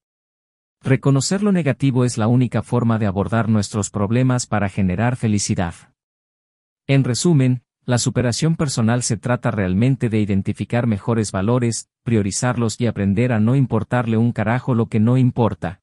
Reconocer 0.86 1.42
lo 1.42 1.52
negativo 1.52 2.06
es 2.06 2.20
la 2.20 2.28
única 2.28 2.62
forma 2.62 3.00
de 3.00 3.08
abordar 3.08 3.50
nuestros 3.50 3.90
problemas 3.90 4.46
para 4.46 4.70
generar 4.70 5.16
felicidad. 5.16 5.74
En 6.86 7.04
resumen, 7.04 7.64
la 7.86 7.98
superación 7.98 8.56
personal 8.56 9.02
se 9.02 9.18
trata 9.18 9.50
realmente 9.50 10.10
de 10.10 10.20
identificar 10.20 10.86
mejores 10.86 11.32
valores, 11.32 11.90
priorizarlos 12.04 12.80
y 12.80 12.86
aprender 12.86 13.34
a 13.34 13.40
no 13.40 13.56
importarle 13.56 14.18
un 14.18 14.32
carajo 14.32 14.76
lo 14.76 14.86
que 14.86 15.00
no 15.00 15.18
importa. 15.18 15.82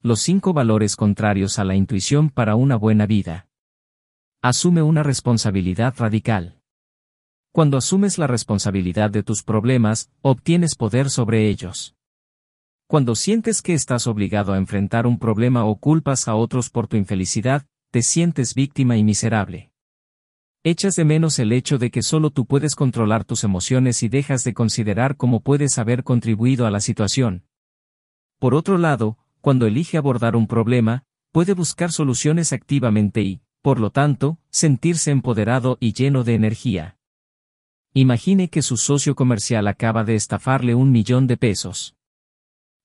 Los 0.00 0.22
cinco 0.22 0.54
valores 0.54 0.96
contrarios 0.96 1.58
a 1.58 1.64
la 1.64 1.74
intuición 1.74 2.30
para 2.30 2.54
una 2.54 2.76
buena 2.76 3.04
vida. 3.04 3.48
Asume 4.40 4.80
una 4.80 5.02
responsabilidad 5.02 5.92
radical. 5.98 6.62
Cuando 7.52 7.76
asumes 7.76 8.16
la 8.16 8.26
responsabilidad 8.26 9.10
de 9.10 9.22
tus 9.22 9.42
problemas, 9.42 10.10
obtienes 10.22 10.74
poder 10.74 11.10
sobre 11.10 11.50
ellos. 11.50 11.96
Cuando 12.88 13.16
sientes 13.16 13.62
que 13.62 13.74
estás 13.74 14.06
obligado 14.06 14.52
a 14.52 14.58
enfrentar 14.58 15.08
un 15.08 15.18
problema 15.18 15.64
o 15.64 15.74
culpas 15.74 16.28
a 16.28 16.36
otros 16.36 16.70
por 16.70 16.86
tu 16.86 16.96
infelicidad, 16.96 17.66
te 17.90 18.00
sientes 18.02 18.54
víctima 18.54 18.96
y 18.96 19.02
miserable. 19.02 19.72
Echas 20.62 20.94
de 20.94 21.04
menos 21.04 21.40
el 21.40 21.50
hecho 21.50 21.78
de 21.78 21.90
que 21.90 22.02
solo 22.02 22.30
tú 22.30 22.46
puedes 22.46 22.76
controlar 22.76 23.24
tus 23.24 23.42
emociones 23.42 24.04
y 24.04 24.08
dejas 24.08 24.44
de 24.44 24.54
considerar 24.54 25.16
cómo 25.16 25.40
puedes 25.40 25.78
haber 25.78 26.04
contribuido 26.04 26.64
a 26.64 26.70
la 26.70 26.78
situación. 26.78 27.44
Por 28.38 28.54
otro 28.54 28.78
lado, 28.78 29.18
cuando 29.40 29.66
elige 29.66 29.96
abordar 29.96 30.36
un 30.36 30.46
problema, 30.46 31.02
puede 31.32 31.54
buscar 31.54 31.90
soluciones 31.90 32.52
activamente 32.52 33.20
y, 33.22 33.40
por 33.62 33.80
lo 33.80 33.90
tanto, 33.90 34.38
sentirse 34.50 35.10
empoderado 35.10 35.76
y 35.80 35.92
lleno 35.92 36.22
de 36.22 36.34
energía. 36.34 36.98
Imagine 37.94 38.48
que 38.48 38.62
su 38.62 38.76
socio 38.76 39.16
comercial 39.16 39.66
acaba 39.66 40.04
de 40.04 40.14
estafarle 40.14 40.76
un 40.76 40.92
millón 40.92 41.26
de 41.26 41.36
pesos. 41.36 41.95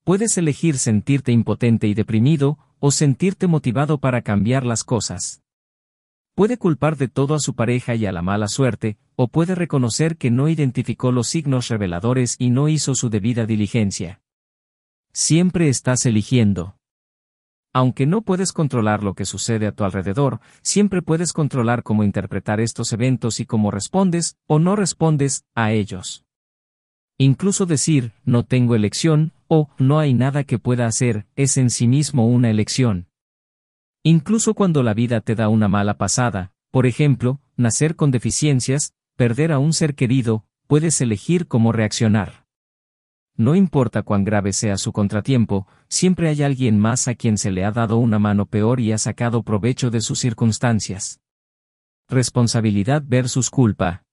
Puedes 0.03 0.36
elegir 0.38 0.79
sentirte 0.79 1.31
impotente 1.31 1.88
y 1.88 1.93
deprimido, 1.93 2.58
o 2.79 2.89
sentirte 2.89 3.46
motivado 3.46 4.00
para 4.00 4.24
cambiar 4.24 4.65
las 4.65 4.84
cosas. 4.84 5.43
Puede 6.34 6.58
culpar 6.58 6.98
de 6.98 7.08
todo 7.08 7.36
a 7.36 7.39
su 7.39 7.53
pareja 7.53 7.93
y 7.93 8.08
a 8.08 8.12
la 8.12 8.24
mala 8.24 8.48
suerte, 8.48 8.98
o 9.15 9.27
puede 9.27 9.53
reconocer 9.53 10.17
que 10.17 10.31
no 10.31 10.50
identificó 10.50 11.12
los 11.12 11.27
signos 11.27 11.67
reveladores 11.67 12.36
y 12.39 12.50
no 12.50 12.67
hizo 12.67 12.96
su 12.96 13.10
debida 13.12 13.46
diligencia. 13.46 14.22
Siempre 15.13 15.70
estás 15.70 16.05
eligiendo. 16.08 16.77
Aunque 17.74 18.08
no 18.08 18.24
puedes 18.24 18.53
controlar 18.53 19.03
lo 19.03 19.13
que 19.13 19.25
sucede 19.25 19.67
a 19.67 19.72
tu 19.72 19.84
alrededor, 19.84 20.39
siempre 20.63 21.03
puedes 21.03 21.31
controlar 21.31 21.84
cómo 21.84 22.03
interpretar 22.03 22.60
estos 22.60 22.91
eventos 22.91 23.39
y 23.39 23.46
cómo 23.46 23.70
respondes, 23.70 24.36
o 24.48 24.58
no 24.58 24.75
respondes, 24.75 25.46
a 25.53 25.72
ellos. 25.72 26.25
Incluso 27.17 27.67
decir, 27.67 28.13
no 28.25 28.43
tengo 28.43 28.74
elección, 28.74 29.31
o 29.53 29.70
no 29.77 30.00
hay 30.00 30.13
nada 30.13 30.46
que 30.46 30.60
pueda 30.60 30.86
hacer, 30.86 31.27
es 31.36 31.58
en 31.58 31.70
sí 31.70 31.86
mismo 31.86 32.25
una 32.25 32.50
elección. 32.50 33.10
Incluso 34.01 34.53
cuando 34.53 34.81
la 34.81 34.93
vida 34.93 35.20
te 35.20 35.36
da 35.36 35.50
una 35.50 35.67
mala 35.67 35.98
pasada, 35.98 36.53
por 36.72 36.86
ejemplo, 36.86 37.41
nacer 37.58 37.98
con 37.98 38.12
deficiencias, 38.12 38.93
perder 39.17 39.51
a 39.51 39.60
un 39.60 39.74
ser 39.74 39.93
querido, 39.93 40.46
puedes 40.67 41.01
elegir 41.01 41.50
cómo 41.50 41.74
reaccionar. 41.74 42.46
No 43.36 43.55
importa 43.55 44.03
cuán 44.03 44.24
grave 44.24 44.53
sea 44.53 44.77
su 44.77 44.93
contratiempo, 44.93 45.67
siempre 45.89 46.29
hay 46.29 46.43
alguien 46.43 46.79
más 46.79 47.10
a 47.10 47.15
quien 47.15 47.38
se 47.38 47.51
le 47.51 47.65
ha 47.65 47.74
dado 47.74 47.98
una 47.98 48.20
mano 48.20 48.46
peor 48.46 48.79
y 48.79 48.93
ha 48.93 48.98
sacado 48.98 49.43
provecho 49.43 49.89
de 49.89 50.00
sus 50.00 50.17
circunstancias. 50.17 51.20
Responsabilidad 52.08 53.03
versus 53.05 53.50
culpa. 53.50 54.05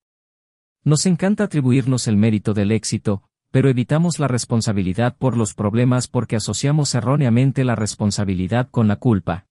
Nos 0.83 1.07
encanta 1.07 1.45
atribuirnos 1.45 2.09
el 2.09 2.17
mérito 2.17 2.55
del 2.55 2.73
éxito, 2.73 3.28
pero 3.51 3.69
evitamos 3.69 4.19
la 4.19 4.29
responsabilidad 4.29 5.17
por 5.17 5.37
los 5.37 5.55
problemas 5.55 6.09
porque 6.09 6.37
asociamos 6.37 6.95
erróneamente 6.95 7.65
la 7.65 7.75
responsabilidad 7.75 8.69
con 8.71 8.89
la 8.89 8.97
culpa. 8.97 9.47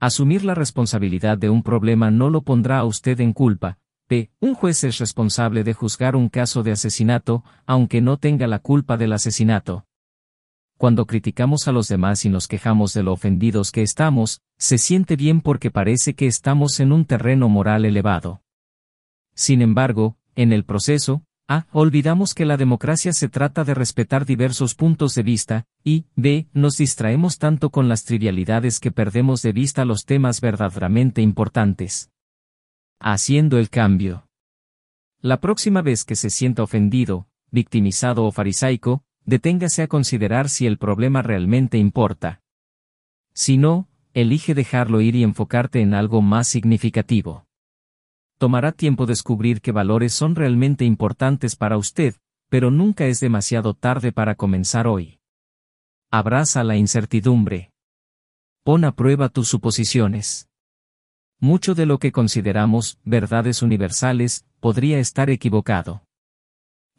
Asumir 0.00 0.44
la 0.44 0.54
responsabilidad 0.54 1.38
de 1.38 1.50
un 1.50 1.62
problema 1.62 2.10
no 2.10 2.30
lo 2.30 2.42
pondrá 2.42 2.78
a 2.78 2.84
usted 2.84 3.20
en 3.20 3.32
culpa. 3.32 3.78
P. 4.06 4.30
Un 4.40 4.54
juez 4.54 4.84
es 4.84 4.98
responsable 4.98 5.64
de 5.64 5.74
juzgar 5.74 6.16
un 6.16 6.28
caso 6.28 6.62
de 6.62 6.72
asesinato, 6.72 7.44
aunque 7.66 8.00
no 8.00 8.16
tenga 8.16 8.46
la 8.46 8.58
culpa 8.58 8.96
del 8.96 9.12
asesinato. 9.12 9.86
Cuando 10.78 11.06
criticamos 11.06 11.66
a 11.66 11.72
los 11.72 11.88
demás 11.88 12.24
y 12.24 12.28
nos 12.28 12.46
quejamos 12.46 12.94
de 12.94 13.02
lo 13.02 13.12
ofendidos 13.12 13.72
que 13.72 13.82
estamos, 13.82 14.40
se 14.56 14.78
siente 14.78 15.16
bien 15.16 15.40
porque 15.40 15.70
parece 15.70 16.14
que 16.14 16.26
estamos 16.26 16.78
en 16.78 16.92
un 16.92 17.04
terreno 17.04 17.48
moral 17.48 17.84
elevado. 17.84 18.42
Sin 19.34 19.60
embargo, 19.60 20.16
en 20.36 20.52
el 20.52 20.64
proceso, 20.64 21.24
a. 21.48 21.66
Olvidamos 21.72 22.34
que 22.34 22.44
la 22.44 22.56
democracia 22.56 23.12
se 23.12 23.28
trata 23.28 23.64
de 23.64 23.74
respetar 23.74 24.26
diversos 24.26 24.74
puntos 24.74 25.14
de 25.14 25.22
vista, 25.22 25.66
y 25.82 26.04
b. 26.14 26.46
Nos 26.52 26.76
distraemos 26.76 27.38
tanto 27.38 27.70
con 27.70 27.88
las 27.88 28.04
trivialidades 28.04 28.78
que 28.78 28.92
perdemos 28.92 29.42
de 29.42 29.52
vista 29.52 29.84
los 29.84 30.04
temas 30.04 30.40
verdaderamente 30.40 31.22
importantes. 31.22 32.10
Haciendo 33.00 33.58
el 33.58 33.70
cambio. 33.70 34.28
La 35.20 35.40
próxima 35.40 35.82
vez 35.82 36.04
que 36.04 36.14
se 36.14 36.30
sienta 36.30 36.62
ofendido, 36.62 37.26
victimizado 37.50 38.24
o 38.24 38.30
farisaico, 38.30 39.02
deténgase 39.24 39.82
a 39.82 39.88
considerar 39.88 40.48
si 40.48 40.66
el 40.66 40.78
problema 40.78 41.22
realmente 41.22 41.78
importa. 41.78 42.40
Si 43.32 43.56
no, 43.56 43.88
elige 44.14 44.54
dejarlo 44.54 45.00
ir 45.00 45.16
y 45.16 45.22
enfocarte 45.22 45.80
en 45.80 45.94
algo 45.94 46.22
más 46.22 46.48
significativo. 46.48 47.47
Tomará 48.38 48.70
tiempo 48.70 49.04
descubrir 49.04 49.60
qué 49.60 49.72
valores 49.72 50.14
son 50.14 50.36
realmente 50.36 50.84
importantes 50.84 51.56
para 51.56 51.76
usted, 51.76 52.14
pero 52.48 52.70
nunca 52.70 53.06
es 53.06 53.18
demasiado 53.18 53.74
tarde 53.74 54.12
para 54.12 54.36
comenzar 54.36 54.86
hoy. 54.86 55.18
Abraza 56.10 56.62
la 56.62 56.76
incertidumbre. 56.76 57.72
Pon 58.62 58.84
a 58.84 58.92
prueba 58.92 59.28
tus 59.28 59.48
suposiciones. 59.48 60.48
Mucho 61.40 61.74
de 61.74 61.86
lo 61.86 61.98
que 61.98 62.12
consideramos 62.12 62.98
verdades 63.04 63.60
universales 63.60 64.46
podría 64.60 65.00
estar 65.00 65.30
equivocado. 65.30 66.04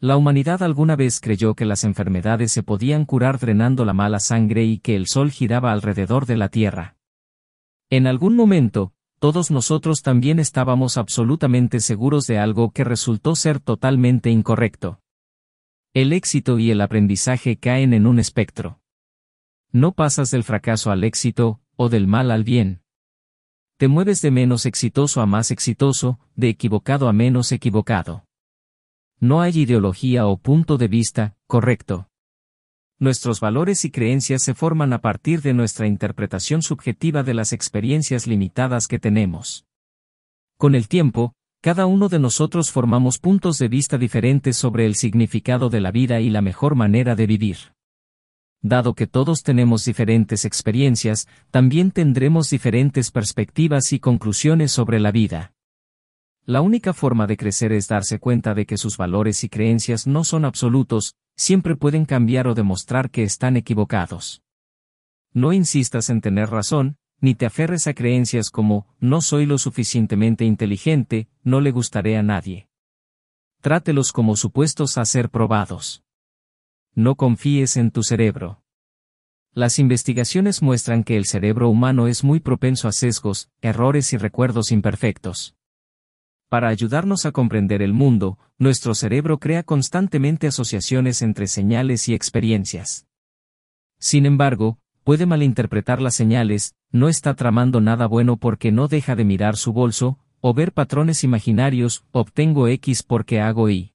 La 0.02 0.18
humanidad 0.18 0.62
alguna 0.62 0.96
vez 0.96 1.20
creyó 1.22 1.56
que 1.56 1.66
las 1.66 1.84
enfermedades 1.84 2.52
se 2.52 2.64
podían 2.64 3.06
curar 3.06 3.40
drenando 3.40 3.86
la 3.86 3.94
mala 3.94 4.20
sangre 4.20 4.66
y 4.66 4.80
que 4.80 4.96
el 4.96 5.08
sol 5.08 5.32
giraba 5.32 5.72
alrededor 5.72 6.26
de 6.26 6.38
la 6.38 6.50
Tierra. 6.50 6.98
En 7.90 8.08
algún 8.08 8.36
momento, 8.36 8.94
todos 9.20 9.52
nosotros 9.52 10.02
también 10.02 10.40
estábamos 10.40 10.98
absolutamente 10.98 11.82
seguros 11.82 12.26
de 12.26 12.40
algo 12.40 12.72
que 12.72 12.84
resultó 12.84 13.36
ser 13.36 13.60
totalmente 13.60 14.30
incorrecto. 14.30 15.02
El 15.94 16.14
éxito 16.14 16.58
y 16.58 16.72
el 16.72 16.82
aprendizaje 16.82 17.58
caen 17.58 17.94
en 17.94 18.08
un 18.08 18.20
espectro. 18.20 18.80
No 19.72 19.92
pasas 19.92 20.32
del 20.32 20.44
fracaso 20.44 20.90
al 20.90 21.04
éxito, 21.04 21.60
o 21.76 21.90
del 21.90 22.08
mal 22.08 22.32
al 22.32 22.44
bien. 22.44 22.82
Te 23.78 23.88
mueves 23.88 24.22
de 24.22 24.32
menos 24.32 24.66
exitoso 24.66 25.22
a 25.22 25.26
más 25.26 25.52
exitoso, 25.52 26.20
de 26.36 26.50
equivocado 26.50 27.08
a 27.08 27.14
menos 27.14 27.52
equivocado. 27.52 28.26
No 29.20 29.42
hay 29.42 29.60
ideología 29.60 30.28
o 30.28 30.38
punto 30.38 30.78
de 30.78 30.88
vista, 30.88 31.36
correcto. 31.46 32.09
Nuestros 33.02 33.40
valores 33.40 33.86
y 33.86 33.92
creencias 33.92 34.44
se 34.44 34.54
forman 34.54 34.92
a 34.92 35.00
partir 35.00 35.42
de 35.42 35.54
nuestra 35.54 35.88
interpretación 35.88 36.62
subjetiva 36.62 37.24
de 37.24 37.34
las 37.34 37.54
experiencias 37.54 38.28
limitadas 38.28 38.90
que 38.90 39.00
tenemos. 39.00 39.66
Con 40.58 40.76
el 40.76 40.90
tiempo, 40.90 41.34
cada 41.62 41.86
uno 41.86 42.10
de 42.10 42.20
nosotros 42.20 42.72
formamos 42.72 43.18
puntos 43.18 43.58
de 43.58 43.70
vista 43.70 43.98
diferentes 43.98 44.58
sobre 44.58 44.86
el 44.86 44.96
significado 44.96 45.70
de 45.70 45.80
la 45.80 45.92
vida 45.92 46.20
y 46.20 46.30
la 46.30 46.42
mejor 46.42 46.76
manera 46.76 47.16
de 47.16 47.26
vivir. 47.26 47.58
Dado 48.62 48.94
que 48.94 49.08
todos 49.08 49.44
tenemos 49.44 49.86
diferentes 49.86 50.44
experiencias, 50.44 51.30
también 51.52 51.92
tendremos 51.92 52.50
diferentes 52.50 53.12
perspectivas 53.12 53.94
y 53.94 54.02
conclusiones 54.02 54.74
sobre 54.74 55.00
la 55.00 55.14
vida. 55.14 55.54
La 56.44 56.60
única 56.60 56.92
forma 56.92 57.28
de 57.28 57.38
crecer 57.38 57.72
es 57.72 57.88
darse 57.88 58.20
cuenta 58.20 58.54
de 58.54 58.66
que 58.66 58.76
sus 58.76 58.98
valores 58.98 59.46
y 59.46 59.50
creencias 59.50 60.06
no 60.06 60.26
son 60.26 60.44
absolutos, 60.44 61.16
siempre 61.40 61.78
pueden 61.78 62.04
cambiar 62.04 62.48
o 62.48 62.54
demostrar 62.54 63.12
que 63.12 63.24
están 63.24 63.56
equivocados. 63.56 64.44
No 65.32 65.54
insistas 65.54 66.10
en 66.10 66.20
tener 66.20 66.50
razón, 66.50 66.98
ni 67.22 67.34
te 67.34 67.46
aferres 67.46 67.88
a 67.88 67.94
creencias 67.94 68.50
como, 68.50 68.94
no 69.00 69.22
soy 69.22 69.46
lo 69.46 69.58
suficientemente 69.58 70.44
inteligente, 70.44 71.30
no 71.44 71.62
le 71.62 71.72
gustaré 71.72 72.18
a 72.18 72.24
nadie. 72.24 72.68
Trátelos 73.62 74.12
como 74.12 74.36
supuestos 74.36 74.98
a 74.98 75.06
ser 75.06 75.30
probados. 75.30 76.04
No 76.94 77.16
confíes 77.16 77.78
en 77.78 77.92
tu 77.92 78.04
cerebro. 78.04 78.62
Las 79.54 79.80
investigaciones 79.80 80.62
muestran 80.62 81.06
que 81.06 81.16
el 81.16 81.24
cerebro 81.24 81.70
humano 81.70 82.10
es 82.10 82.22
muy 82.22 82.42
propenso 82.42 82.90
a 82.90 82.92
sesgos, 82.92 83.50
errores 83.62 84.12
y 84.12 84.18
recuerdos 84.18 84.74
imperfectos. 84.74 85.56
Para 86.50 86.70
ayudarnos 86.70 87.28
a 87.28 87.32
comprender 87.32 87.84
el 87.84 87.94
mundo, 87.94 88.40
nuestro 88.58 88.96
cerebro 88.96 89.40
crea 89.40 89.62
constantemente 89.62 90.48
asociaciones 90.48 91.22
entre 91.22 91.46
señales 91.46 92.10
y 92.10 92.16
experiencias. 92.16 93.06
Sin 94.00 94.26
embargo, 94.26 94.80
puede 95.04 95.28
malinterpretar 95.28 96.02
las 96.02 96.16
señales, 96.16 96.74
no 96.92 97.08
está 97.08 97.36
tramando 97.36 97.82
nada 97.82 98.08
bueno 98.08 98.38
porque 98.38 98.72
no 98.72 98.88
deja 98.88 99.16
de 99.16 99.26
mirar 99.26 99.58
su 99.58 99.74
bolso, 99.74 100.18
o 100.42 100.56
ver 100.56 100.74
patrones 100.74 101.24
imaginarios, 101.24 102.04
obtengo 102.12 102.68
X 102.68 103.04
porque 103.04 103.40
hago 103.40 103.70
Y. 103.70 103.94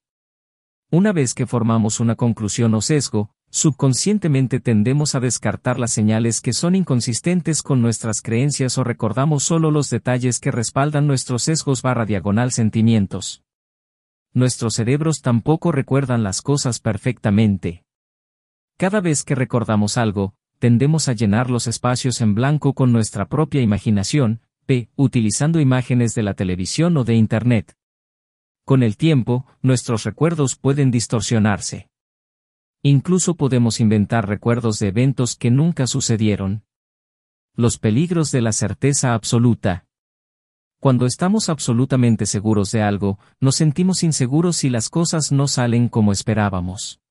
Una 0.89 1.11
vez 1.11 1.33
que 1.33 1.47
formamos 1.47 1.99
una 1.99 2.15
conclusión 2.15 2.73
o 2.73 2.81
sesgo, 2.81 3.34
Subconscientemente 3.49 4.59
tendemos 4.59 5.15
a 5.15 5.19
descartar 5.19 5.79
las 5.79 5.91
señales 5.91 6.41
que 6.41 6.53
son 6.53 6.75
inconsistentes 6.75 7.61
con 7.61 7.81
nuestras 7.81 8.21
creencias 8.21 8.77
o 8.77 8.83
recordamos 8.83 9.43
solo 9.43 9.71
los 9.71 9.89
detalles 9.89 10.39
que 10.39 10.51
respaldan 10.51 11.07
nuestros 11.07 11.43
sesgos 11.43 11.81
barra 11.81 12.05
diagonal 12.05 12.51
sentimientos. 12.51 13.43
Nuestros 14.33 14.75
cerebros 14.75 15.21
tampoco 15.21 15.71
recuerdan 15.71 16.23
las 16.23 16.41
cosas 16.41 16.79
perfectamente. 16.79 17.85
Cada 18.77 18.99
vez 18.99 19.23
que 19.23 19.35
recordamos 19.35 19.97
algo, 19.97 20.35
tendemos 20.59 21.07
a 21.07 21.13
llenar 21.13 21.49
los 21.49 21.67
espacios 21.67 22.19
en 22.19 22.35
blanco 22.35 22.73
con 22.73 22.91
nuestra 22.91 23.29
propia 23.29 23.61
imaginación, 23.61 24.41
p. 24.65 24.89
utilizando 24.97 25.61
imágenes 25.61 26.13
de 26.15 26.23
la 26.23 26.33
televisión 26.33 26.97
o 26.97 27.05
de 27.05 27.15
Internet. 27.15 27.77
Con 28.65 28.83
el 28.83 28.97
tiempo, 28.97 29.45
nuestros 29.61 30.03
recuerdos 30.03 30.57
pueden 30.57 30.91
distorsionarse. 30.91 31.87
Incluso 32.87 33.33
podemos 33.33 33.79
inventar 33.79 34.27
recuerdos 34.27 34.77
de 34.77 34.89
eventos 34.89 35.35
que 35.35 35.49
nunca 35.49 35.87
sucedieron. 35.87 36.65
Los 37.55 37.79
peligros 37.79 38.29
de 38.29 38.43
la 38.43 38.51
certeza 38.51 39.15
absoluta. 39.15 39.87
Cuando 40.79 41.07
estamos 41.07 41.49
absolutamente 41.49 42.27
seguros 42.27 42.71
de 42.71 42.83
algo, 42.83 43.17
nos 43.39 43.55
sentimos 43.55 44.03
inseguros 44.03 44.57
si 44.57 44.69
las 44.69 44.89
cosas 44.89 45.31
no 45.31 45.47
salen 45.47 45.89
como 45.89 46.11
esperábamos. 46.11 47.01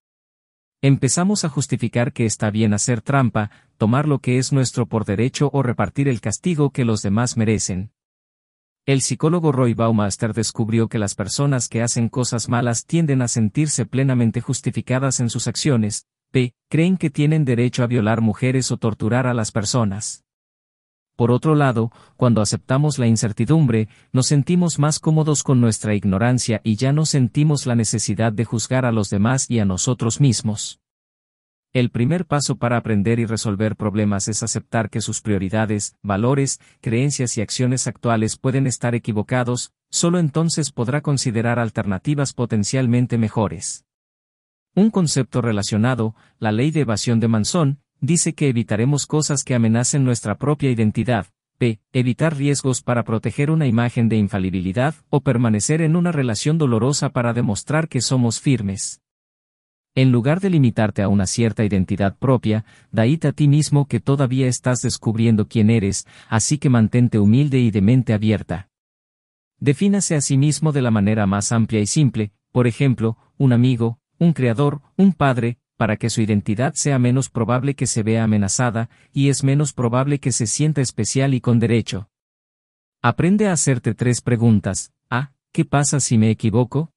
Empezamos 0.80 1.44
a 1.44 1.48
justificar 1.48 2.12
que 2.12 2.24
está 2.24 2.52
bien 2.52 2.72
hacer 2.72 3.00
trampa, 3.00 3.50
tomar 3.76 4.06
lo 4.06 4.20
que 4.20 4.38
es 4.38 4.52
nuestro 4.52 4.86
por 4.86 5.04
derecho 5.04 5.50
o 5.52 5.64
repartir 5.64 6.06
el 6.06 6.20
castigo 6.20 6.70
que 6.70 6.84
los 6.84 7.02
demás 7.02 7.36
merecen. 7.36 7.90
El 8.86 9.00
psicólogo 9.00 9.50
Roy 9.50 9.72
Baumaster 9.72 10.34
descubrió 10.34 10.88
que 10.88 10.98
las 10.98 11.14
personas 11.14 11.70
que 11.70 11.80
hacen 11.82 12.10
cosas 12.10 12.50
malas 12.50 12.84
tienden 12.84 13.22
a 13.22 13.28
sentirse 13.28 13.86
plenamente 13.86 14.42
justificadas 14.42 15.20
en 15.20 15.30
sus 15.30 15.46
acciones, 15.46 16.06
p. 16.30 16.52
creen 16.68 16.98
que 16.98 17.08
tienen 17.08 17.46
derecho 17.46 17.82
a 17.82 17.86
violar 17.86 18.20
mujeres 18.20 18.70
o 18.70 18.76
torturar 18.76 19.26
a 19.26 19.32
las 19.32 19.52
personas. 19.52 20.22
Por 21.16 21.30
otro 21.30 21.54
lado, 21.54 21.92
cuando 22.18 22.42
aceptamos 22.42 22.98
la 22.98 23.06
incertidumbre, 23.06 23.88
nos 24.12 24.26
sentimos 24.26 24.78
más 24.78 24.98
cómodos 24.98 25.44
con 25.44 25.62
nuestra 25.62 25.94
ignorancia 25.94 26.60
y 26.62 26.76
ya 26.76 26.92
no 26.92 27.06
sentimos 27.06 27.64
la 27.64 27.76
necesidad 27.76 28.34
de 28.34 28.44
juzgar 28.44 28.84
a 28.84 28.92
los 28.92 29.08
demás 29.08 29.48
y 29.48 29.60
a 29.60 29.64
nosotros 29.64 30.20
mismos. 30.20 30.83
El 31.74 31.90
primer 31.90 32.24
paso 32.24 32.54
para 32.54 32.76
aprender 32.76 33.18
y 33.18 33.26
resolver 33.26 33.74
problemas 33.74 34.28
es 34.28 34.44
aceptar 34.44 34.90
que 34.90 35.00
sus 35.00 35.20
prioridades, 35.20 35.96
valores, 36.02 36.60
creencias 36.80 37.36
y 37.36 37.40
acciones 37.40 37.88
actuales 37.88 38.36
pueden 38.36 38.68
estar 38.68 38.94
equivocados, 38.94 39.72
solo 39.90 40.20
entonces 40.20 40.70
podrá 40.70 41.00
considerar 41.00 41.58
alternativas 41.58 42.32
potencialmente 42.32 43.18
mejores. 43.18 43.84
Un 44.76 44.90
concepto 44.90 45.42
relacionado, 45.42 46.14
la 46.38 46.52
ley 46.52 46.70
de 46.70 46.82
evasión 46.82 47.18
de 47.18 47.26
Manson, 47.26 47.80
dice 48.00 48.34
que 48.34 48.48
evitaremos 48.48 49.08
cosas 49.08 49.42
que 49.42 49.56
amenacen 49.56 50.04
nuestra 50.04 50.38
propia 50.38 50.70
identidad, 50.70 51.26
p. 51.58 51.80
evitar 51.92 52.36
riesgos 52.36 52.82
para 52.82 53.02
proteger 53.02 53.50
una 53.50 53.66
imagen 53.66 54.08
de 54.08 54.16
infalibilidad 54.16 54.94
o 55.10 55.22
permanecer 55.22 55.82
en 55.82 55.96
una 55.96 56.12
relación 56.12 56.56
dolorosa 56.56 57.08
para 57.08 57.32
demostrar 57.32 57.88
que 57.88 58.00
somos 58.00 58.40
firmes. 58.40 59.00
En 59.96 60.10
lugar 60.10 60.40
de 60.40 60.50
limitarte 60.50 61.02
a 61.02 61.08
una 61.08 61.26
cierta 61.26 61.64
identidad 61.64 62.16
propia, 62.16 62.64
daíte 62.90 63.28
a 63.28 63.32
ti 63.32 63.46
mismo 63.46 63.86
que 63.86 64.00
todavía 64.00 64.48
estás 64.48 64.80
descubriendo 64.80 65.46
quién 65.46 65.70
eres, 65.70 66.06
así 66.28 66.58
que 66.58 66.68
mantente 66.68 67.20
humilde 67.20 67.60
y 67.60 67.70
de 67.70 67.80
mente 67.80 68.12
abierta. 68.12 68.68
Defínase 69.60 70.16
a 70.16 70.20
sí 70.20 70.36
mismo 70.36 70.72
de 70.72 70.82
la 70.82 70.90
manera 70.90 71.26
más 71.26 71.52
amplia 71.52 71.80
y 71.80 71.86
simple, 71.86 72.32
por 72.50 72.66
ejemplo, 72.66 73.16
un 73.38 73.52
amigo, 73.52 74.00
un 74.18 74.32
creador, 74.32 74.82
un 74.96 75.12
padre, 75.12 75.58
para 75.76 75.96
que 75.96 76.10
su 76.10 76.20
identidad 76.22 76.74
sea 76.74 76.98
menos 76.98 77.30
probable 77.30 77.74
que 77.74 77.86
se 77.86 78.02
vea 78.02 78.24
amenazada, 78.24 78.90
y 79.12 79.28
es 79.28 79.44
menos 79.44 79.72
probable 79.72 80.18
que 80.18 80.32
se 80.32 80.48
sienta 80.48 80.80
especial 80.80 81.34
y 81.34 81.40
con 81.40 81.60
derecho. 81.60 82.08
Aprende 83.00 83.46
a 83.46 83.52
hacerte 83.52 83.94
tres 83.94 84.20
preguntas. 84.22 84.92
A. 85.08 85.32
¿Qué 85.52 85.64
pasa 85.64 86.00
si 86.00 86.18
me 86.18 86.30
equivoco? 86.30 86.92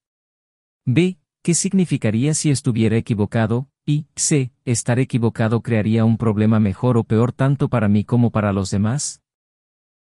B. 0.86 1.20
¿Qué 1.42 1.54
significaría 1.54 2.34
si 2.34 2.50
estuviera 2.50 2.98
equivocado? 2.98 3.70
Y 3.86 4.08
C. 4.16 4.52
¿Estar 4.66 5.00
equivocado 5.00 5.62
crearía 5.62 6.04
un 6.04 6.18
problema 6.18 6.60
mejor 6.60 6.98
o 6.98 7.04
peor 7.04 7.32
tanto 7.32 7.70
para 7.70 7.88
mí 7.88 8.04
como 8.04 8.32
para 8.32 8.52
los 8.52 8.70
demás? 8.70 9.22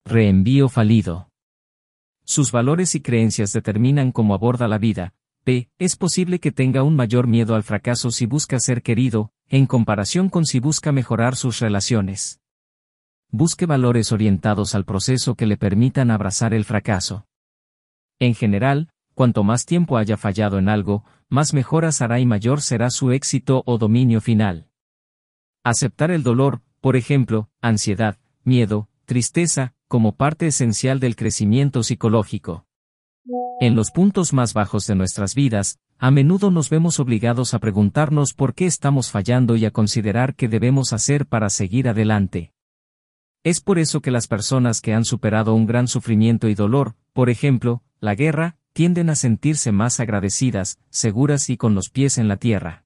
Reenvío 0.04 0.68
falido. 0.68 1.30
Sus 2.24 2.50
valores 2.50 2.94
y 2.94 3.00
creencias 3.00 3.52
determinan 3.52 4.10
cómo 4.10 4.34
aborda 4.34 4.68
la 4.68 4.78
vida, 4.78 5.14
es 5.78 5.96
posible 5.96 6.40
que 6.40 6.52
tenga 6.52 6.82
un 6.82 6.94
mayor 6.94 7.26
miedo 7.26 7.54
al 7.54 7.62
fracaso 7.62 8.10
si 8.10 8.26
busca 8.26 8.60
ser 8.60 8.82
querido, 8.82 9.32
en 9.48 9.64
comparación 9.64 10.28
con 10.28 10.44
si 10.44 10.60
busca 10.60 10.92
mejorar 10.92 11.36
sus 11.36 11.60
relaciones. 11.60 12.40
Busque 13.30 13.64
valores 13.64 14.12
orientados 14.12 14.74
al 14.74 14.84
proceso 14.84 15.36
que 15.36 15.46
le 15.46 15.56
permitan 15.56 16.10
abrazar 16.10 16.52
el 16.52 16.66
fracaso. 16.66 17.26
En 18.18 18.34
general, 18.34 18.90
cuanto 19.18 19.42
más 19.42 19.66
tiempo 19.66 19.98
haya 19.98 20.16
fallado 20.16 20.60
en 20.60 20.68
algo, 20.68 21.02
más 21.28 21.52
mejoras 21.52 22.02
hará 22.02 22.20
y 22.20 22.24
mayor 22.24 22.60
será 22.62 22.88
su 22.88 23.10
éxito 23.10 23.64
o 23.66 23.76
dominio 23.76 24.20
final. 24.20 24.68
Aceptar 25.64 26.12
el 26.12 26.22
dolor, 26.22 26.60
por 26.80 26.94
ejemplo, 26.94 27.50
ansiedad, 27.60 28.16
miedo, 28.44 28.88
tristeza, 29.06 29.74
como 29.88 30.14
parte 30.14 30.46
esencial 30.46 31.00
del 31.00 31.16
crecimiento 31.16 31.82
psicológico. 31.82 32.64
En 33.60 33.74
los 33.74 33.90
puntos 33.90 34.32
más 34.32 34.54
bajos 34.54 34.86
de 34.86 34.94
nuestras 34.94 35.34
vidas, 35.34 35.80
a 35.98 36.12
menudo 36.12 36.52
nos 36.52 36.70
vemos 36.70 37.00
obligados 37.00 37.54
a 37.54 37.58
preguntarnos 37.58 38.34
por 38.34 38.54
qué 38.54 38.66
estamos 38.66 39.10
fallando 39.10 39.56
y 39.56 39.64
a 39.64 39.72
considerar 39.72 40.36
qué 40.36 40.46
debemos 40.46 40.92
hacer 40.92 41.26
para 41.26 41.50
seguir 41.50 41.88
adelante. 41.88 42.52
Es 43.42 43.60
por 43.60 43.80
eso 43.80 44.00
que 44.00 44.12
las 44.12 44.28
personas 44.28 44.80
que 44.80 44.94
han 44.94 45.04
superado 45.04 45.54
un 45.54 45.66
gran 45.66 45.88
sufrimiento 45.88 46.48
y 46.48 46.54
dolor, 46.54 46.94
por 47.12 47.30
ejemplo, 47.30 47.82
la 47.98 48.14
guerra, 48.14 48.54
tienden 48.78 49.10
a 49.10 49.16
sentirse 49.16 49.72
más 49.72 49.98
agradecidas, 49.98 50.78
seguras 50.88 51.50
y 51.50 51.56
con 51.56 51.74
los 51.74 51.90
pies 51.90 52.16
en 52.16 52.28
la 52.28 52.36
tierra. 52.36 52.84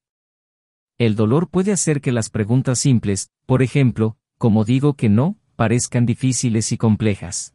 El 0.97 1.17
dolor 1.17 1.51
puede 1.51 1.71
hacer 1.71 2.01
que 2.01 2.13
las 2.13 2.31
preguntas 2.31 2.79
simples, 2.79 3.31
por 3.45 3.63
ejemplo, 3.63 4.17
como 4.39 4.65
digo 4.65 4.95
que 4.95 5.11
no, 5.11 5.37
parezcan 5.55 6.07
difíciles 6.07 6.73
y 6.73 6.79
complejas. 6.79 7.55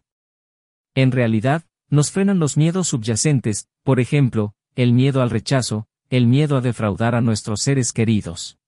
En 0.93 1.11
realidad, 1.11 1.63
nos 1.89 2.11
frenan 2.11 2.37
los 2.37 2.57
miedos 2.57 2.89
subyacentes, 2.89 3.69
por 3.81 3.99
ejemplo, 3.99 4.53
el 4.75 4.93
miedo 4.93 5.23
al 5.23 5.31
rechazo, 5.31 5.87
el 6.11 6.27
miedo 6.27 6.57
a 6.57 6.61
defraudar 6.61 7.15
a 7.15 7.21
nuestros 7.21 7.63
seres 7.63 7.91
queridos. 7.91 8.59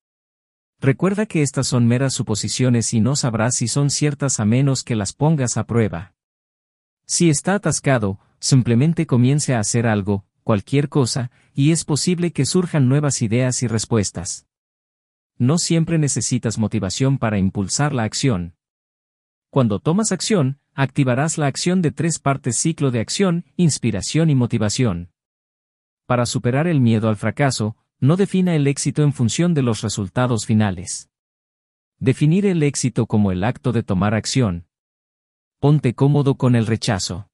Recuerda 0.80 1.28
que 1.28 1.44
estas 1.44 1.68
son 1.68 1.86
meras 1.86 2.16
suposiciones 2.16 2.92
y 2.96 3.02
no 3.02 3.16
sabrás 3.16 3.58
si 3.58 3.68
son 3.68 3.92
ciertas 3.92 4.40
a 4.40 4.46
menos 4.46 4.84
que 4.84 4.96
las 4.96 5.14
pongas 5.14 5.58
a 5.58 5.66
prueba. 5.66 6.16
Si 7.06 7.30
está 7.30 7.54
atascado, 7.54 8.20
simplemente 8.40 9.06
comience 9.06 9.54
a 9.54 9.60
hacer 9.60 9.88
algo, 9.88 10.26
cualquier 10.44 10.90
cosa, 10.90 11.32
y 11.54 11.72
es 11.72 11.86
posible 11.86 12.32
que 12.32 12.46
surjan 12.46 12.90
nuevas 12.90 13.22
ideas 13.22 13.62
y 13.64 13.68
respuestas. 13.68 14.48
No 15.38 15.58
siempre 15.58 15.98
necesitas 15.98 16.58
motivación 16.58 17.18
para 17.18 17.38
impulsar 17.38 17.94
la 17.94 18.04
acción. 18.04 18.56
Cuando 19.50 19.80
tomas 19.80 20.12
acción, 20.12 20.60
activarás 20.74 21.38
la 21.38 21.48
acción 21.48 21.82
de 21.82 21.92
tres 21.92 22.20
partes 22.20 22.58
ciclo 22.58 22.92
de 22.92 23.00
acción, 23.00 23.46
inspiración 23.56 24.30
y 24.30 24.36
motivación. 24.36 25.12
Para 26.06 26.26
superar 26.26 26.68
el 26.68 26.82
miedo 26.82 27.10
al 27.10 27.16
fracaso, 27.16 27.78
no 28.00 28.16
defina 28.16 28.56
el 28.56 28.68
éxito 28.68 29.04
en 29.04 29.14
función 29.14 29.54
de 29.54 29.62
los 29.62 29.82
resultados 29.82 30.46
finales. 30.46 31.10
Definir 32.00 32.46
el 32.46 32.64
éxito 32.64 33.06
como 33.06 33.32
el 33.32 33.44
acto 33.44 33.72
de 33.72 33.84
tomar 33.84 34.14
acción. 34.14 34.68
Ponte 35.60 35.94
cómodo 35.94 36.36
con 36.36 36.56
el 36.56 36.66
rechazo. 36.66 37.29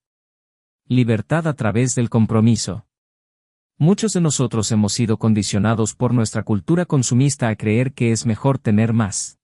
Libertad 0.88 1.48
a 1.48 1.54
través 1.54 1.96
del 1.96 2.12
compromiso. 2.12 2.86
Muchos 3.80 4.14
de 4.14 4.22
nosotros 4.22 4.72
hemos 4.72 4.94
sido 4.94 5.18
condicionados 5.18 5.96
por 5.96 6.14
nuestra 6.14 6.44
cultura 6.44 6.86
consumista 6.86 7.48
a 7.48 7.56
creer 7.56 7.94
que 7.94 8.12
es 8.12 8.28
mejor 8.28 8.60
tener 8.60 8.94
más. 8.94 9.40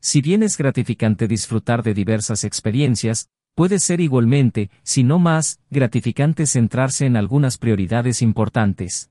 Si 0.00 0.22
bien 0.22 0.42
es 0.42 0.56
gratificante 0.56 1.28
disfrutar 1.28 1.82
de 1.82 1.92
diversas 1.92 2.42
experiencias, 2.42 3.28
puede 3.54 3.78
ser 3.78 4.00
igualmente, 4.00 4.70
si 4.82 5.04
no 5.04 5.18
más, 5.18 5.60
gratificante 5.68 6.46
centrarse 6.46 7.04
en 7.04 7.18
algunas 7.18 7.58
prioridades 7.58 8.22
importantes. 8.22 9.10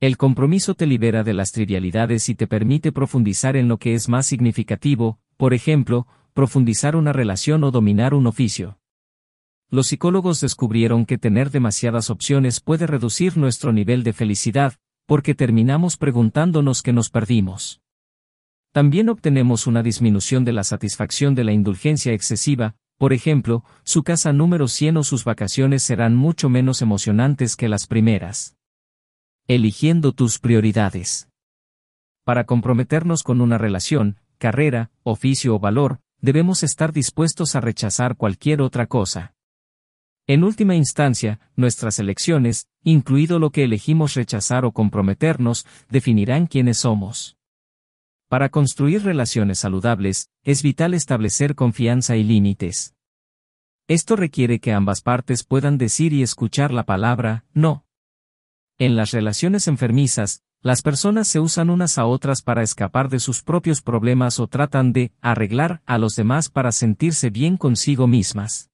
El 0.00 0.18
compromiso 0.18 0.74
te 0.74 0.84
libera 0.84 1.24
de 1.24 1.32
las 1.32 1.52
trivialidades 1.52 2.28
y 2.28 2.34
te 2.34 2.46
permite 2.46 2.92
profundizar 2.92 3.56
en 3.56 3.68
lo 3.68 3.78
que 3.78 3.94
es 3.94 4.10
más 4.10 4.26
significativo, 4.26 5.18
por 5.38 5.54
ejemplo, 5.54 6.06
profundizar 6.34 6.94
una 6.94 7.14
relación 7.14 7.64
o 7.64 7.70
dominar 7.70 8.12
un 8.12 8.26
oficio. 8.26 8.81
Los 9.72 9.86
psicólogos 9.86 10.42
descubrieron 10.42 11.06
que 11.06 11.16
tener 11.16 11.50
demasiadas 11.50 12.10
opciones 12.10 12.60
puede 12.60 12.86
reducir 12.86 13.38
nuestro 13.38 13.72
nivel 13.72 14.02
de 14.02 14.12
felicidad, 14.12 14.74
porque 15.06 15.34
terminamos 15.34 15.96
preguntándonos 15.96 16.82
qué 16.82 16.92
nos 16.92 17.08
perdimos. 17.08 17.80
También 18.72 19.08
obtenemos 19.08 19.66
una 19.66 19.82
disminución 19.82 20.44
de 20.44 20.52
la 20.52 20.62
satisfacción 20.62 21.34
de 21.34 21.44
la 21.44 21.52
indulgencia 21.52 22.12
excesiva, 22.12 22.76
por 22.98 23.14
ejemplo, 23.14 23.64
su 23.82 24.02
casa 24.02 24.34
número 24.34 24.68
100 24.68 24.98
o 24.98 25.04
sus 25.04 25.24
vacaciones 25.24 25.82
serán 25.82 26.16
mucho 26.16 26.50
menos 26.50 26.82
emocionantes 26.82 27.56
que 27.56 27.70
las 27.70 27.86
primeras. 27.86 28.58
Eligiendo 29.48 30.12
tus 30.12 30.38
prioridades. 30.38 31.30
Para 32.24 32.44
comprometernos 32.44 33.22
con 33.22 33.40
una 33.40 33.56
relación, 33.56 34.18
carrera, 34.36 34.90
oficio 35.02 35.54
o 35.54 35.58
valor, 35.58 36.00
debemos 36.20 36.62
estar 36.62 36.92
dispuestos 36.92 37.56
a 37.56 37.62
rechazar 37.62 38.18
cualquier 38.18 38.60
otra 38.60 38.86
cosa. 38.86 39.32
En 40.28 40.44
última 40.44 40.76
instancia, 40.76 41.40
nuestras 41.56 41.98
elecciones, 41.98 42.68
incluido 42.84 43.40
lo 43.40 43.50
que 43.50 43.64
elegimos 43.64 44.14
rechazar 44.14 44.64
o 44.64 44.72
comprometernos, 44.72 45.66
definirán 45.90 46.46
quiénes 46.46 46.78
somos. 46.78 47.36
Para 48.28 48.48
construir 48.48 49.02
relaciones 49.02 49.58
saludables, 49.58 50.30
es 50.44 50.62
vital 50.62 50.94
establecer 50.94 51.54
confianza 51.54 52.16
y 52.16 52.22
límites. 52.22 52.94
Esto 53.88 54.14
requiere 54.14 54.60
que 54.60 54.72
ambas 54.72 55.02
partes 55.02 55.42
puedan 55.44 55.76
decir 55.76 56.12
y 56.12 56.22
escuchar 56.22 56.72
la 56.72 56.84
palabra 56.84 57.44
no. 57.52 57.84
En 58.78 58.96
las 58.96 59.10
relaciones 59.10 59.66
enfermizas, 59.66 60.42
Las 60.64 60.80
personas 60.80 61.26
se 61.26 61.40
usan 61.40 61.70
unas 61.70 61.98
a 61.98 62.06
otras 62.06 62.40
para 62.40 62.62
escapar 62.62 63.08
de 63.08 63.18
sus 63.18 63.42
propios 63.42 63.82
problemas 63.82 64.38
o 64.38 64.46
tratan 64.46 64.92
de 64.92 65.10
arreglar 65.20 65.82
a 65.86 65.98
los 65.98 66.14
demás 66.14 66.50
para 66.50 66.70
sentirse 66.70 67.30
bien 67.30 67.56
consigo 67.56 68.06
mismas. 68.06 68.71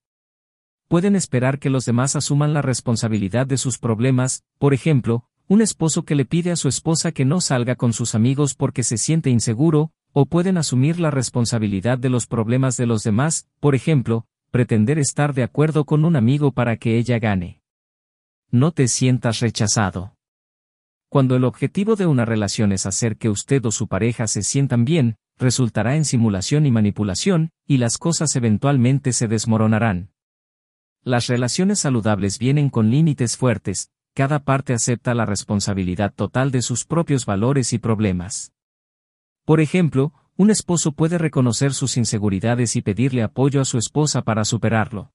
Pueden 0.88 1.16
esperar 1.16 1.58
que 1.58 1.68
los 1.68 1.84
demás 1.84 2.16
asuman 2.16 2.54
la 2.54 2.62
responsabilidad 2.62 3.46
de 3.46 3.58
sus 3.58 3.78
problemas, 3.78 4.42
por 4.58 4.72
ejemplo, 4.72 5.24
un 5.46 5.60
esposo 5.60 6.04
que 6.04 6.14
le 6.14 6.24
pide 6.24 6.50
a 6.50 6.56
su 6.56 6.66
esposa 6.66 7.12
que 7.12 7.26
no 7.26 7.42
salga 7.42 7.76
con 7.76 7.92
sus 7.92 8.14
amigos 8.14 8.54
porque 8.54 8.82
se 8.82 8.96
siente 8.96 9.28
inseguro, 9.28 9.92
o 10.12 10.24
pueden 10.24 10.56
asumir 10.56 10.98
la 10.98 11.10
responsabilidad 11.10 11.98
de 11.98 12.08
los 12.08 12.26
problemas 12.26 12.78
de 12.78 12.86
los 12.86 13.02
demás, 13.02 13.46
por 13.60 13.74
ejemplo, 13.74 14.26
pretender 14.50 14.98
estar 14.98 15.34
de 15.34 15.42
acuerdo 15.42 15.84
con 15.84 16.06
un 16.06 16.16
amigo 16.16 16.52
para 16.52 16.78
que 16.78 16.96
ella 16.96 17.18
gane. 17.18 17.60
No 18.50 18.72
te 18.72 18.88
sientas 18.88 19.40
rechazado. 19.40 20.14
Cuando 21.10 21.36
el 21.36 21.44
objetivo 21.44 21.96
de 21.96 22.06
una 22.06 22.24
relación 22.24 22.72
es 22.72 22.86
hacer 22.86 23.18
que 23.18 23.28
usted 23.28 23.64
o 23.66 23.70
su 23.70 23.88
pareja 23.88 24.26
se 24.26 24.42
sientan 24.42 24.86
bien, 24.86 25.16
resultará 25.38 25.96
en 25.96 26.06
simulación 26.06 26.64
y 26.64 26.70
manipulación, 26.70 27.50
y 27.66 27.76
las 27.76 27.98
cosas 27.98 28.34
eventualmente 28.36 29.12
se 29.12 29.28
desmoronarán. 29.28 30.10
Las 31.04 31.26
relaciones 31.26 31.78
saludables 31.78 32.38
vienen 32.38 32.70
con 32.70 32.90
límites 32.90 33.36
fuertes, 33.36 33.90
cada 34.14 34.40
parte 34.40 34.72
acepta 34.72 35.14
la 35.14 35.26
responsabilidad 35.26 36.12
total 36.12 36.50
de 36.50 36.60
sus 36.60 36.84
propios 36.84 37.24
valores 37.24 37.72
y 37.72 37.78
problemas. 37.78 38.52
Por 39.44 39.60
ejemplo, 39.60 40.12
un 40.36 40.50
esposo 40.50 40.92
puede 40.92 41.18
reconocer 41.18 41.72
sus 41.72 41.96
inseguridades 41.96 42.76
y 42.76 42.82
pedirle 42.82 43.22
apoyo 43.22 43.60
a 43.60 43.64
su 43.64 43.78
esposa 43.78 44.22
para 44.22 44.44
superarlo. 44.44 45.12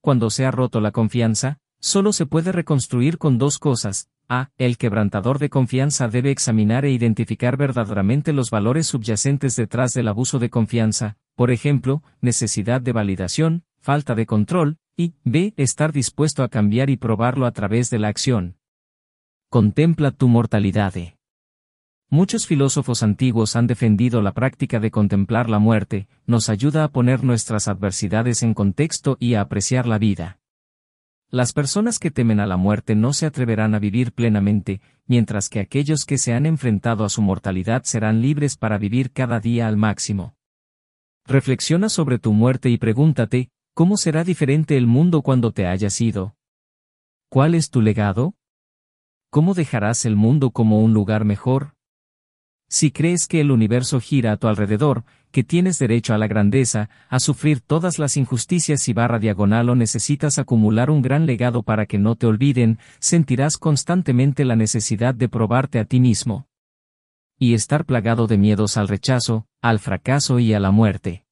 Cuando 0.00 0.30
se 0.30 0.46
ha 0.46 0.50
roto 0.50 0.80
la 0.80 0.92
confianza, 0.92 1.58
solo 1.78 2.12
se 2.12 2.26
puede 2.26 2.52
reconstruir 2.52 3.18
con 3.18 3.38
dos 3.38 3.58
cosas, 3.58 4.08
a. 4.28 4.50
El 4.58 4.76
quebrantador 4.76 5.38
de 5.38 5.50
confianza 5.50 6.08
debe 6.08 6.30
examinar 6.30 6.84
e 6.84 6.90
identificar 6.90 7.56
verdaderamente 7.56 8.32
los 8.32 8.50
valores 8.50 8.88
subyacentes 8.88 9.56
detrás 9.56 9.92
del 9.92 10.08
abuso 10.08 10.38
de 10.38 10.50
confianza, 10.50 11.16
por 11.34 11.50
ejemplo, 11.50 12.02
necesidad 12.20 12.80
de 12.80 12.92
validación, 12.92 13.64
falta 13.78 14.14
de 14.14 14.26
control, 14.26 14.78
y 14.96 15.14
b. 15.24 15.52
Estar 15.58 15.92
dispuesto 15.92 16.42
a 16.42 16.48
cambiar 16.48 16.88
y 16.88 16.96
probarlo 16.96 17.44
a 17.44 17.52
través 17.52 17.90
de 17.90 17.98
la 17.98 18.08
acción. 18.08 18.56
Contempla 19.50 20.10
tu 20.10 20.26
mortalidad. 20.28 20.94
Muchos 22.08 22.46
filósofos 22.46 23.02
antiguos 23.02 23.56
han 23.56 23.66
defendido 23.66 24.22
la 24.22 24.32
práctica 24.32 24.80
de 24.80 24.90
contemplar 24.90 25.50
la 25.50 25.58
muerte, 25.58 26.08
nos 26.24 26.48
ayuda 26.48 26.82
a 26.82 26.88
poner 26.88 27.24
nuestras 27.24 27.68
adversidades 27.68 28.42
en 28.42 28.54
contexto 28.54 29.18
y 29.20 29.34
a 29.34 29.42
apreciar 29.42 29.86
la 29.86 29.98
vida. 29.98 30.38
Las 31.28 31.52
personas 31.52 31.98
que 31.98 32.10
temen 32.10 32.40
a 32.40 32.46
la 32.46 32.56
muerte 32.56 32.94
no 32.94 33.12
se 33.12 33.26
atreverán 33.26 33.74
a 33.74 33.78
vivir 33.78 34.12
plenamente, 34.12 34.80
mientras 35.06 35.50
que 35.50 35.60
aquellos 35.60 36.06
que 36.06 36.16
se 36.16 36.32
han 36.32 36.46
enfrentado 36.46 37.04
a 37.04 37.10
su 37.10 37.20
mortalidad 37.20 37.82
serán 37.82 38.22
libres 38.22 38.56
para 38.56 38.78
vivir 38.78 39.12
cada 39.12 39.40
día 39.40 39.66
al 39.66 39.76
máximo. 39.76 40.36
Reflexiona 41.26 41.88
sobre 41.88 42.18
tu 42.18 42.32
muerte 42.32 42.70
y 42.70 42.78
pregúntate, 42.78 43.50
¿cómo 43.76 43.98
será 43.98 44.24
diferente 44.24 44.78
el 44.78 44.86
mundo 44.86 45.20
cuando 45.20 45.52
te 45.52 45.66
hayas 45.66 46.00
ido? 46.00 46.34
¿Cuál 47.28 47.54
es 47.54 47.68
tu 47.68 47.82
legado? 47.82 48.32
¿Cómo 49.28 49.52
dejarás 49.52 50.06
el 50.06 50.16
mundo 50.16 50.50
como 50.50 50.80
un 50.80 50.94
lugar 50.94 51.26
mejor? 51.26 51.74
Si 52.70 52.90
crees 52.90 53.26
que 53.26 53.42
el 53.42 53.50
universo 53.50 54.00
gira 54.00 54.32
a 54.32 54.38
tu 54.38 54.48
alrededor, 54.48 55.04
que 55.30 55.44
tienes 55.44 55.78
derecho 55.78 56.14
a 56.14 56.18
la 56.18 56.26
grandeza, 56.26 56.88
a 57.10 57.20
sufrir 57.20 57.60
todas 57.60 57.98
las 57.98 58.16
injusticias 58.16 58.88
y 58.88 58.94
barra 58.94 59.18
diagonal 59.18 59.68
o 59.68 59.74
necesitas 59.74 60.38
acumular 60.38 60.90
un 60.90 61.02
gran 61.02 61.26
legado 61.26 61.62
para 61.62 61.84
que 61.84 61.98
no 61.98 62.16
te 62.16 62.26
olviden, 62.26 62.78
sentirás 62.98 63.58
constantemente 63.58 64.46
la 64.46 64.56
necesidad 64.56 65.14
de 65.14 65.28
probarte 65.28 65.80
a 65.80 65.84
ti 65.84 66.00
mismo. 66.00 66.48
Y 67.38 67.52
estar 67.52 67.84
plagado 67.84 68.26
de 68.26 68.38
miedos 68.38 68.78
al 68.78 68.88
rechazo, 68.88 69.46
al 69.60 69.80
fracaso 69.80 70.38
y 70.38 70.54
a 70.54 70.60
la 70.60 70.70
muerte. 70.70 71.25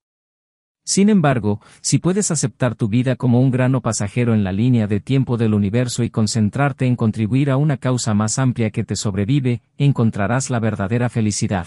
Sin 0.84 1.08
embargo, 1.08 1.60
si 1.80 1.98
puedes 1.98 2.30
aceptar 2.30 2.74
tu 2.74 2.88
vida 2.88 3.16
como 3.16 3.40
un 3.40 3.50
grano 3.50 3.80
pasajero 3.80 4.34
en 4.34 4.44
la 4.44 4.52
línea 4.52 4.86
de 4.86 5.00
tiempo 5.00 5.38
del 5.38 5.54
universo 5.54 6.02
y 6.04 6.10
concentrarte 6.10 6.86
en 6.86 6.94
contribuir 6.94 7.50
a 7.50 7.56
una 7.56 7.78
causa 7.78 8.12
más 8.12 8.38
amplia 8.38 8.70
que 8.70 8.84
te 8.84 8.94
sobrevive, 8.94 9.62
encontrarás 9.78 10.50
la 10.50 10.60
verdadera 10.60 11.08
felicidad. 11.08 11.66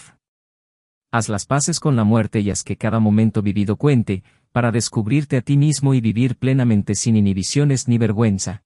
Haz 1.12 1.30
las 1.30 1.46
paces 1.48 1.80
con 1.80 1.96
la 1.96 2.04
muerte 2.04 2.42
y 2.42 2.52
haz 2.52 2.64
que 2.64 2.78
cada 2.78 3.00
momento 3.00 3.42
vivido 3.42 3.76
cuente, 3.76 4.24
para 4.52 4.72
descubrirte 4.72 5.38
a 5.38 5.42
ti 5.42 5.58
mismo 5.58 5.96
y 5.96 6.02
vivir 6.02 6.36
plenamente 6.36 6.94
sin 6.94 7.16
inhibiciones 7.16 7.88
ni 7.88 7.98
vergüenza. 7.98 8.64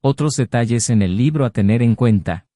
Otros 0.00 0.36
detalles 0.36 0.90
en 0.90 1.02
el 1.02 1.16
libro 1.16 1.44
a 1.44 1.50
tener 1.50 1.82
en 1.82 1.96
cuenta. 1.96 2.46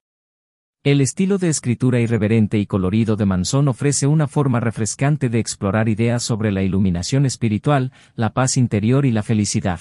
El 0.82 1.02
estilo 1.02 1.36
de 1.36 1.50
escritura 1.50 2.00
irreverente 2.00 2.58
y 2.58 2.64
colorido 2.64 3.14
de 3.16 3.26
Manson 3.26 3.68
ofrece 3.68 4.06
una 4.06 4.26
forma 4.26 4.60
refrescante 4.60 5.28
de 5.28 5.38
explorar 5.38 5.90
ideas 5.90 6.22
sobre 6.22 6.52
la 6.52 6.62
iluminación 6.62 7.26
espiritual, 7.26 7.92
la 8.14 8.32
paz 8.32 8.56
interior 8.56 9.04
y 9.04 9.10
la 9.10 9.22
felicidad. 9.22 9.78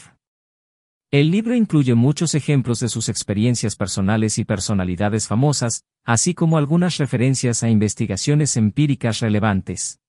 El 1.09 1.31
libro 1.31 1.55
incluye 1.55 1.95
muchos 1.95 2.35
ejemplos 2.35 2.81
de 2.81 2.89
sus 2.89 3.07
experiencias 3.07 3.77
personales 3.77 4.37
y 4.39 4.43
personalidades 4.43 5.25
famosas, 5.25 5.85
así 6.03 6.33
como 6.33 6.57
algunas 6.57 6.97
referencias 6.97 7.63
a 7.63 7.69
investigaciones 7.69 8.57
empíricas 8.57 9.21
relevantes. 9.21 10.01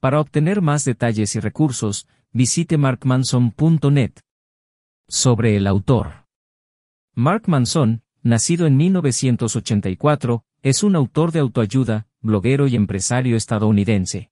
Para 0.00 0.20
obtener 0.20 0.62
más 0.62 0.86
detalles 0.86 1.36
y 1.36 1.40
recursos, 1.40 2.08
visite 2.32 2.78
markmanson.net. 2.78 4.12
Sobre 5.06 5.56
el 5.56 5.66
autor. 5.66 6.24
Mark 7.14 7.42
Manson, 7.46 8.00
nacido 8.28 8.66
en 8.66 8.76
1984, 8.76 10.44
es 10.62 10.82
un 10.82 10.96
autor 10.96 11.32
de 11.32 11.40
autoayuda, 11.40 12.06
bloguero 12.20 12.66
y 12.66 12.76
empresario 12.76 13.36
estadounidense 13.36 14.30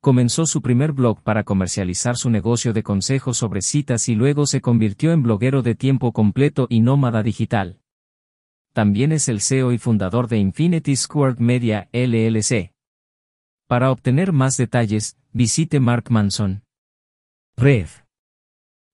comenzó 0.00 0.46
su 0.46 0.62
primer 0.62 0.92
blog 0.92 1.22
para 1.22 1.44
comercializar 1.44 2.16
su 2.16 2.30
negocio 2.30 2.72
de 2.72 2.82
consejos 2.82 3.36
sobre 3.36 3.62
citas 3.62 4.08
y 4.08 4.14
luego 4.14 4.46
se 4.46 4.60
convirtió 4.60 5.12
en 5.12 5.22
bloguero 5.22 5.62
de 5.62 5.74
tiempo 5.74 6.12
completo 6.12 6.66
y 6.70 6.80
nómada 6.80 7.22
digital. 7.22 7.80
También 8.72 9.12
es 9.12 9.28
el 9.28 9.40
CEO 9.40 9.72
y 9.72 9.78
fundador 9.78 10.28
de 10.28 10.38
Infinity 10.38 10.94
Squared 10.94 11.38
Media 11.38 11.88
LLC. 11.92 12.72
Para 13.66 13.90
obtener 13.90 14.32
más 14.32 14.56
detalles, 14.56 15.18
visite 15.32 15.80
Mark 15.80 16.10
Manson. 16.10 16.62
Red. 17.56 17.88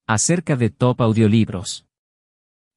Acerca 0.06 0.56
de 0.56 0.70
Top 0.70 1.02
Audiolibros. 1.02 1.86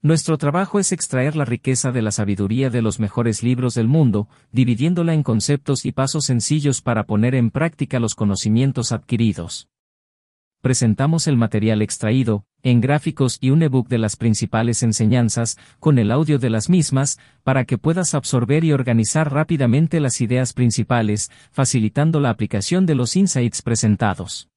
Nuestro 0.08 0.38
trabajo 0.38 0.80
es 0.80 0.94
extraer 0.94 1.36
la 1.36 1.44
riqueza 1.44 1.92
de 1.92 2.02
la 2.02 2.12
sabiduría 2.12 2.70
de 2.70 2.82
los 2.82 2.98
mejores 2.98 3.44
libros 3.44 3.74
del 3.74 3.90
mundo, 3.90 4.30
dividiéndola 4.54 5.14
en 5.14 5.22
conceptos 5.22 5.86
y 5.86 5.92
pasos 5.92 6.24
sencillos 6.24 6.82
para 6.82 7.04
poner 7.04 7.36
en 7.36 7.52
práctica 7.52 8.00
los 8.00 8.16
conocimientos 8.16 8.94
adquiridos. 8.94 9.68
Presentamos 10.62 11.28
el 11.28 11.36
material 11.36 11.82
extraído, 11.82 12.46
en 12.64 12.80
gráficos 12.80 13.38
y 13.42 13.50
un 13.50 13.64
ebook 13.64 13.90
de 13.90 13.98
las 13.98 14.16
principales 14.16 14.82
enseñanzas, 14.82 15.58
con 15.78 16.00
el 16.00 16.12
audio 16.12 16.40
de 16.40 16.52
las 16.52 16.70
mismas, 16.70 17.20
para 17.44 17.66
que 17.66 17.78
puedas 17.78 18.14
absorber 18.14 18.64
y 18.64 18.72
organizar 18.72 19.34
rápidamente 19.34 20.00
las 20.00 20.22
ideas 20.22 20.54
principales, 20.54 21.30
facilitando 21.52 22.22
la 22.22 22.30
aplicación 22.30 22.86
de 22.86 22.96
los 22.96 23.18
insights 23.18 23.62
presentados. 23.62 24.48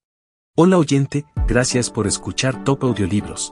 Hola 0.55 0.77
oyente, 0.77 1.25
gracias 1.45 1.89
por 1.89 2.07
escuchar 2.07 2.63
Top 2.63 2.85
Audiolibros. 2.85 3.51